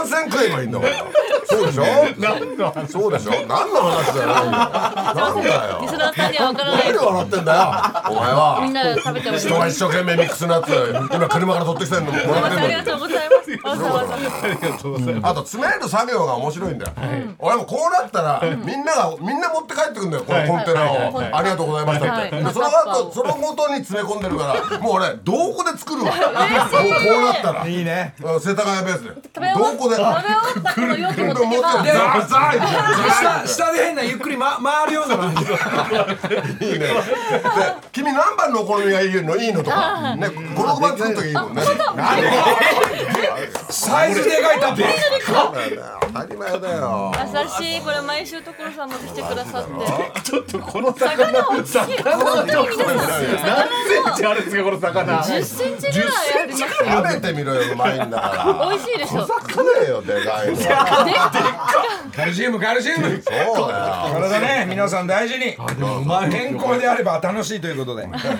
[0.00, 0.92] 安全食えばいいんだから
[1.46, 1.84] そうでしょ？
[2.88, 3.30] そうでしょ？
[3.46, 5.78] 何の話じゃないよなんだよ。
[5.80, 6.84] リスナーさんには分からない。
[6.84, 7.60] 何で笑ってんだよ
[8.10, 8.60] お前は。
[8.62, 10.72] みんなで食べてほしい人が一生懸命ミックスナッツ
[11.14, 12.56] 今車から取ってきてんのもらってんのに。
[12.56, 13.44] ありがとうございます。
[15.22, 16.92] あと詰める作業が面白いんだよ、
[17.38, 22.44] 俺もこうなったら、みんながみんな持って帰ってくんだよこのコンテナを、ありがとうございましたって、はい。
[22.44, 26.12] でその後そのごとに詰め込んでるからもう俺どこで作るわ？
[26.12, 26.24] もうこ
[27.18, 27.66] うなったら。
[27.66, 28.14] いいね。
[28.22, 29.16] うん世田谷ベースでど
[29.76, 29.96] こで？
[29.96, 30.12] 食べ終わ
[30.50, 35.46] ったこの容器持ってザーザー下下で変なゆっくり、ま、回るような感じい
[36.70, 36.78] いね。
[36.78, 36.92] で
[37.92, 39.36] 君何番のお好みがいいの？
[39.36, 40.16] いいのとか。
[40.16, 41.62] ね56番作っときゃいいもんね
[43.70, 44.82] サイズでかいタップ
[45.24, 45.82] そうだよね
[46.14, 47.20] 当たり前だよ優
[47.64, 50.20] しいこれ毎週所さん持ってくださって。
[50.22, 56.08] ちょっとこの魚魚魚本当に皆さん何センチあるんですかこの魚10センチぐらい。
[56.42, 58.68] ありますよ食べてみろようまいんだから。
[58.70, 59.26] 美味しいでしょ。
[59.26, 60.56] 食えよでかいの
[62.14, 63.22] カルシウムカルシウム。
[63.22, 64.20] そうだよ。
[64.20, 65.56] 体ね皆さん大事に。
[66.30, 68.04] 健康であれば楽しいということで。
[68.04, 68.36] 面白い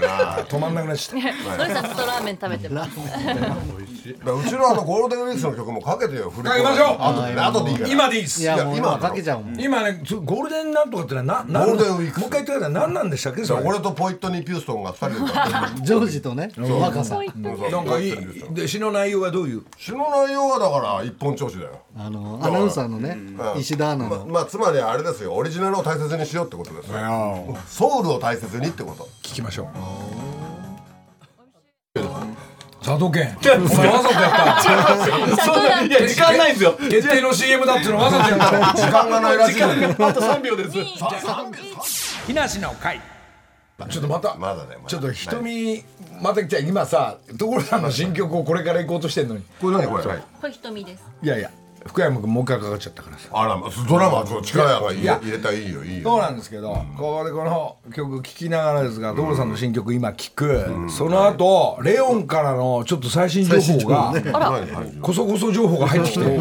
[0.00, 0.38] な。
[0.44, 1.20] 止まんなくなっちゃっ
[1.56, 6.96] 所さんずっとラーメン食べてますだからうちのあのゴールデンウィークスの曲もかけてよかけましょう。
[6.98, 7.92] あとで後でいいかたら。
[7.94, 8.42] 今でいいっす。
[8.42, 9.60] いや今今かけちゃうもん。
[9.60, 12.20] 今ねそゴールデンなんとかってのはななゴールデンウィーク。
[12.20, 13.44] スもう一回言ってください何なんでしたっけ？
[13.46, 13.62] それ。
[13.62, 15.84] 俺とポイットニー・ピューストンが二人で歌ってる。
[15.86, 17.14] ジョージとね若さ。
[17.16, 18.16] なんかいい
[18.50, 19.62] で詩の内容はどういう？
[19.78, 21.70] 詩の内容はだから一本調子だよ。
[21.96, 23.16] あのアナウンサーのね
[23.56, 24.26] 石田アナまの。
[24.26, 25.32] まあつまりあれですよ。
[25.32, 27.56] オリジナルを大切にしようってことですよ。
[27.68, 29.08] ソウルを大切にってこと。
[29.22, 30.33] 聞きましょう
[32.84, 35.44] 佐藤健お前わざとやった。
[35.44, 36.72] そんないや時間ないんですよ。
[36.90, 38.74] 決定の CM だってのわざとやった。
[38.76, 39.62] 時間がないらしい。
[39.62, 39.68] あ
[40.12, 40.70] と3秒です。
[42.26, 43.00] 木梨の会。
[43.88, 44.88] ちょっとまたまだねまだ。
[44.88, 45.82] ちょっと瞳
[46.20, 49.42] また来た今さ所さんの新曲をこれから行こうとしてんのに。
[49.60, 50.04] これ何これ？
[50.04, 51.02] はいこれ瞳です。
[51.22, 51.50] いやいや
[51.86, 53.28] 福山君もう一回かかっちゃったからさ。
[53.32, 55.18] あらまドラマはちょっと力が入いや。
[55.20, 56.10] れ入れたらいいよいいよ。
[56.10, 64.14] そうなんですけど、ここでこの曲聴きながらですが所さんの新曲今聴く、その後レオンからのちょっと最新情報が、
[65.02, 66.24] こそこそ情報が入ってきて。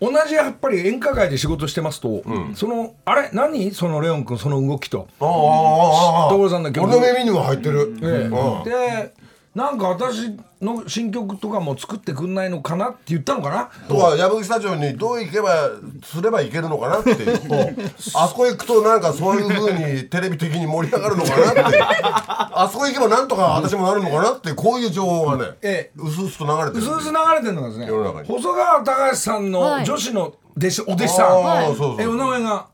[0.00, 2.22] 同じやっぱり演歌界で仕事してますと、
[2.54, 3.30] そのあれ？
[3.32, 3.72] 何？
[3.72, 6.86] そのレオン君その動きと、ああああああ所さんの曲。
[6.86, 7.96] 俺の耳には入ってる。
[8.02, 8.08] ええ。
[8.26, 8.64] うん。
[8.64, 9.25] で
[9.56, 13.88] なんか私の新曲とかも作ってくんないのかなって言ったのかな？
[13.88, 15.70] とは矢吹スタジオにどう行けば
[16.04, 17.38] すればいけるのかなっていう。
[18.14, 21.80] あそこ行くとなんかそういうふうにテレビ的に盛り上がるのかなって。
[21.82, 25.98] あそこ行けばなんとか私もなるのかなってこういう情報がねええ。
[25.98, 26.76] うすうすと流れてる。
[26.76, 27.86] うすうす流れてるのがですね
[28.26, 32.66] 細川隆さんのはい女子の弟子お弟子さん、お名前が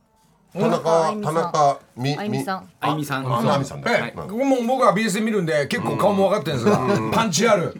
[0.53, 2.68] 田中田中みあゆみさん。
[2.80, 3.26] あゆみさん。
[3.26, 7.74] ああみさんだええ、ここも僕は BS で見るんで結構顔も分かってるんですが、パンチある。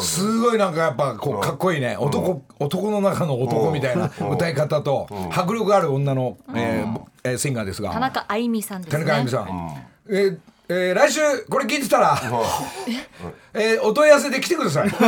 [0.00, 1.96] すごいなんかやっぱこうかっこいいね。
[1.96, 7.90] 男男の中の男みたいな歌い方と迫力ある女のえーえーシンガーですが。
[7.92, 9.84] 田中あゆみさんです田ね中あゆみさん。
[10.08, 10.38] えー
[10.68, 12.18] えー来週これ聞いてたら
[13.54, 14.90] えーお問い合わせで来てください。
[14.90, 15.06] ここ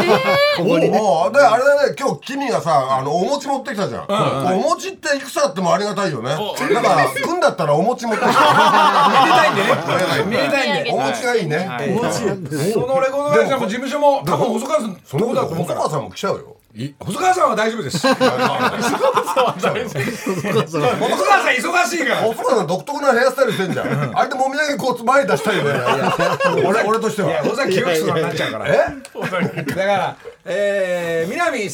[0.79, 0.89] に。
[0.89, 1.95] ねであれだね。
[1.99, 4.05] 今日君がさあのお餅持ってきたじゃん、
[4.55, 6.31] お餅っていくつあってもありがたいよね。
[6.31, 8.39] だから来んだったらお餅持ってきた。
[10.25, 11.69] 見れたいんでお餅がいいね、
[12.73, 15.81] そのレコード会社も事務所も多分細川さんそのことだと思うから。
[15.81, 16.41] 細川さんも来ちゃうよ。
[16.41, 16.58] い
[17.01, 17.99] 細川さんは大丈夫です。
[18.07, 18.39] 細川
[19.59, 19.75] さん
[21.55, 24.12] 忙しいから細川さん独特なヘアスタイルしてんじゃん。
[24.19, 25.64] あれでもみあげこう前に出したいよ。
[25.64, 25.71] ね
[26.64, 27.31] 俺俺としては。
[27.31, 28.66] いや尾崎清樹さんになっちゃうから。
[28.69, 28.75] え？
[29.64, 31.71] だからえー南え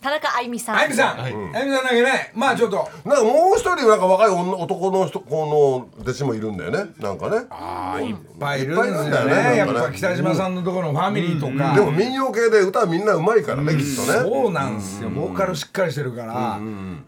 [0.00, 0.76] 田中あゆみさん。
[0.76, 1.20] あゆみさん。
[1.20, 2.32] あゆみさんだけね。
[2.34, 2.88] まあちょっと。
[3.04, 6.90] なんかもう一人なんか若い女男の人この弟子もいるんだよね。
[6.98, 7.36] なんかね。
[7.36, 11.74] いっぱいいるんですよいっぱいいるんだよねやっぱ北島さんのところのファミリーとか。
[11.74, 13.86] でも民謡系で歌はみんなうまいからねきっとね。
[13.96, 15.10] そうなんですよ。
[15.10, 16.58] ボーカルしっかりしてるから。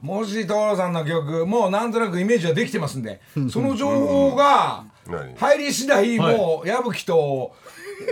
[0.01, 3.20] もし所さんの曲もうなんとなくイメージはできてますんで。
[3.51, 5.35] その情報が何？
[5.37, 7.55] 入り次第もう矢吹と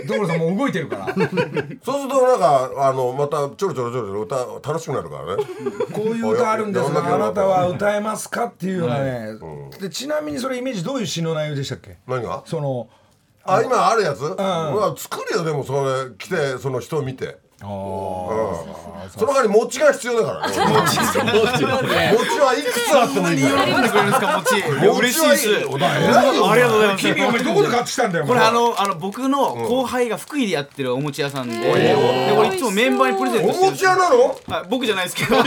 [0.07, 1.05] 所さんもう動いてるから。
[1.15, 1.39] そうする
[1.83, 5.43] となんかあのまたちょろちょろちょろちょろ歌楽しくなるからね。
[5.93, 9.27] こういう歌あるんですがあなたは歌えますかっていうようなね、
[9.79, 11.97] でちなみにそれイメージどういう詩の内容でしたっけ？
[12.07, 12.43] 何が？
[12.45, 12.87] その
[13.43, 17.69] あ今あるやつ、うわ作るよでもそれ来てその人を見てうん
[19.11, 20.55] その代わり餅が必要だからね。
[20.57, 24.57] 餅はいくつあってもいいんだよ喜んでくれるんですか餅？
[24.57, 25.71] いや嬉しいですありが
[26.31, 27.03] とうございます。
[27.13, 31.93] 君お前どこで買ってきたんだよこれあのあの僕の後輩が福井でやってるお餅屋さんで、で
[32.35, 33.91] これいつもメンバーにプレゼントおしてるんですよ。
[33.91, 34.17] 餅屋なの？
[34.47, 35.35] はい僕じゃないですけど。
[35.35, 35.39] い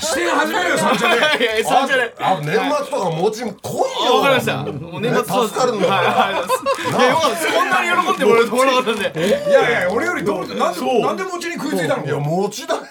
[0.00, 1.20] 視点始めるよ三茶で。
[1.44, 2.14] やいや三茶で。
[2.20, 4.16] あ年末とか餅も来いよ。
[4.16, 4.56] わかりました。
[4.62, 6.92] もう年末そう助かるんだはいはいい。
[7.02, 7.30] やよかった。
[7.30, 9.26] ですこんなに喜んでもらえると思わなかったんで。
[9.26, 12.04] いやいや俺よりどうなんでなんで餅に食いついたの？
[12.04, 12.80] いや餅だよ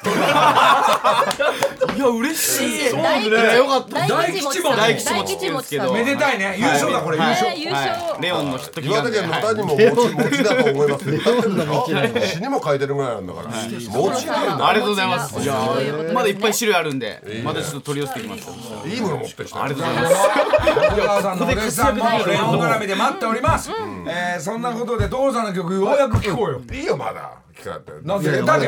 [1.98, 2.90] いや嬉しい。
[2.90, 6.56] そう大吉いやよかった大吉餅大吉餅って言うんですけどめでたいね。
[6.58, 7.18] 優勝だこれ。
[7.18, 7.24] 優
[7.72, 8.22] 勝。
[8.22, 9.86] レオンのヒット祈岩手県の歌にも餅
[10.16, 12.28] 餅だと思います。
[12.28, 13.50] 詩にも書いてるぐらいなんだから。
[13.50, 15.36] ありがとうございます。
[15.40, 17.42] いうことですねあまだいっぱい種類あるんで。
[17.44, 18.48] まだちょっと取り寄せてきます。
[18.88, 19.64] いいもの持ってきた。
[19.64, 20.16] ありがとうございます。
[20.98, 23.72] 小川さんのお弟子さんもレオン絡みで待っております、
[24.08, 26.62] えーそんなことで所さんの曲ようやく聴こうよ。
[26.72, 27.32] いいよまだ
[27.62, 28.68] 聞かれてなんいやいでだって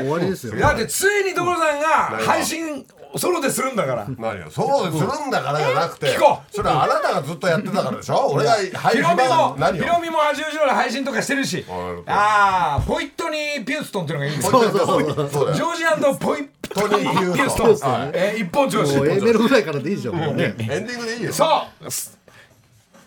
[0.59, 1.87] だってついに所さんが
[2.25, 2.85] 配信
[3.15, 4.07] ソロでするんだから。
[4.19, 4.51] 何よ。
[4.51, 6.55] そうでするんだからじゃなくて聞こう。
[6.55, 8.27] それはあなたがずっとやってたからでしょ？
[8.33, 11.65] 俺が配信ヒロミも何よヒロミも八王子の配信とかしてるし。
[12.05, 14.61] ああポイットニーピューストンっていうのがいいんですよ。
[14.61, 14.83] そうそ
[15.23, 18.11] うそうだよジョージアンドポイットニー・ピューストン。
[18.13, 18.95] えー一本調子。
[18.97, 20.53] もう A メロぐらいからでいいでしょもうね。
[20.59, 21.33] エンディングでいいよ。
[21.33, 21.47] そう。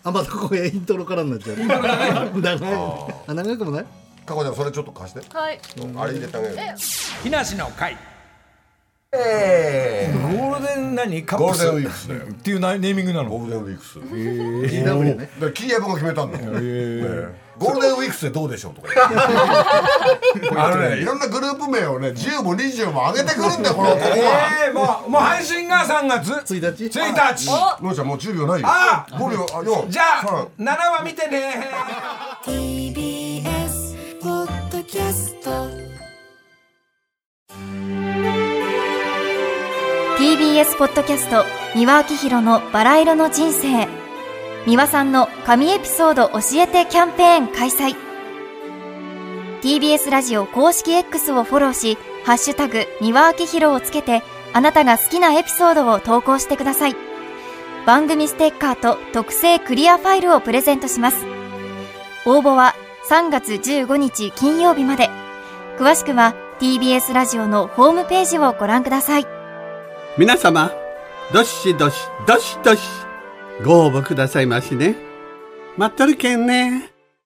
[0.05, 1.57] あまたここイントロからになっちゃう。
[1.65, 2.11] 長い。
[3.27, 3.85] あ長くもない？
[4.25, 5.37] かこちゃんそれちょっと貸して。
[5.37, 5.59] はい。
[5.97, 6.55] あれ入れてあげる
[7.23, 7.97] 木梨の会。
[9.15, 11.23] えゴールデン何？
[11.23, 11.65] カップス？
[11.67, 12.21] ゴールデンウィークスだよ。
[12.31, 13.29] っていうなネーミングなの？
[13.29, 13.99] ゴールデンウィークス。
[13.99, 16.39] GW ねだからキーヤブが決めたんだ。
[16.41, 18.89] よ、ねゴールデンウィークスでどうでしょうとか。
[20.57, 24.15] あのねいろんなグループ名をね10も20も上げてくるんだよこの男は。
[24.65, 27.45] えー、もうもう配信が3月1日1日
[27.83, 27.99] のんち。
[27.99, 28.67] ゃんもう10秒ないよ。
[28.67, 29.05] あ。
[29.11, 31.67] 5秒あ4じゃあ7話見てね
[34.83, 35.49] ドキャスト。
[40.17, 43.87] TBS ポッドキャスト三輪明宏のバラ色の人生。
[44.65, 47.95] 三輪さんの神エピソード教えてキャンペーン開催。
[49.61, 54.21] TBS ラジオ公式 X をフォローし「ハッシュタグ三輪明宏」をつけて
[54.51, 56.95] あなたが好きなエピソードを投稿してください。
[57.85, 61.25] 番組ステッカーと特製クリアファイルをプレゼントします。
[62.25, 62.75] 応募は
[63.09, 65.09] 3月15日金曜日まで。
[65.77, 69.27] 詳しくは TBS ラジオのホームページをご覧ください。
[70.17, 70.71] 皆様
[71.33, 71.97] どしどし
[72.27, 72.81] どしどし
[73.63, 74.95] ご応募くださいましね。
[75.75, 76.92] 待っとるけんね。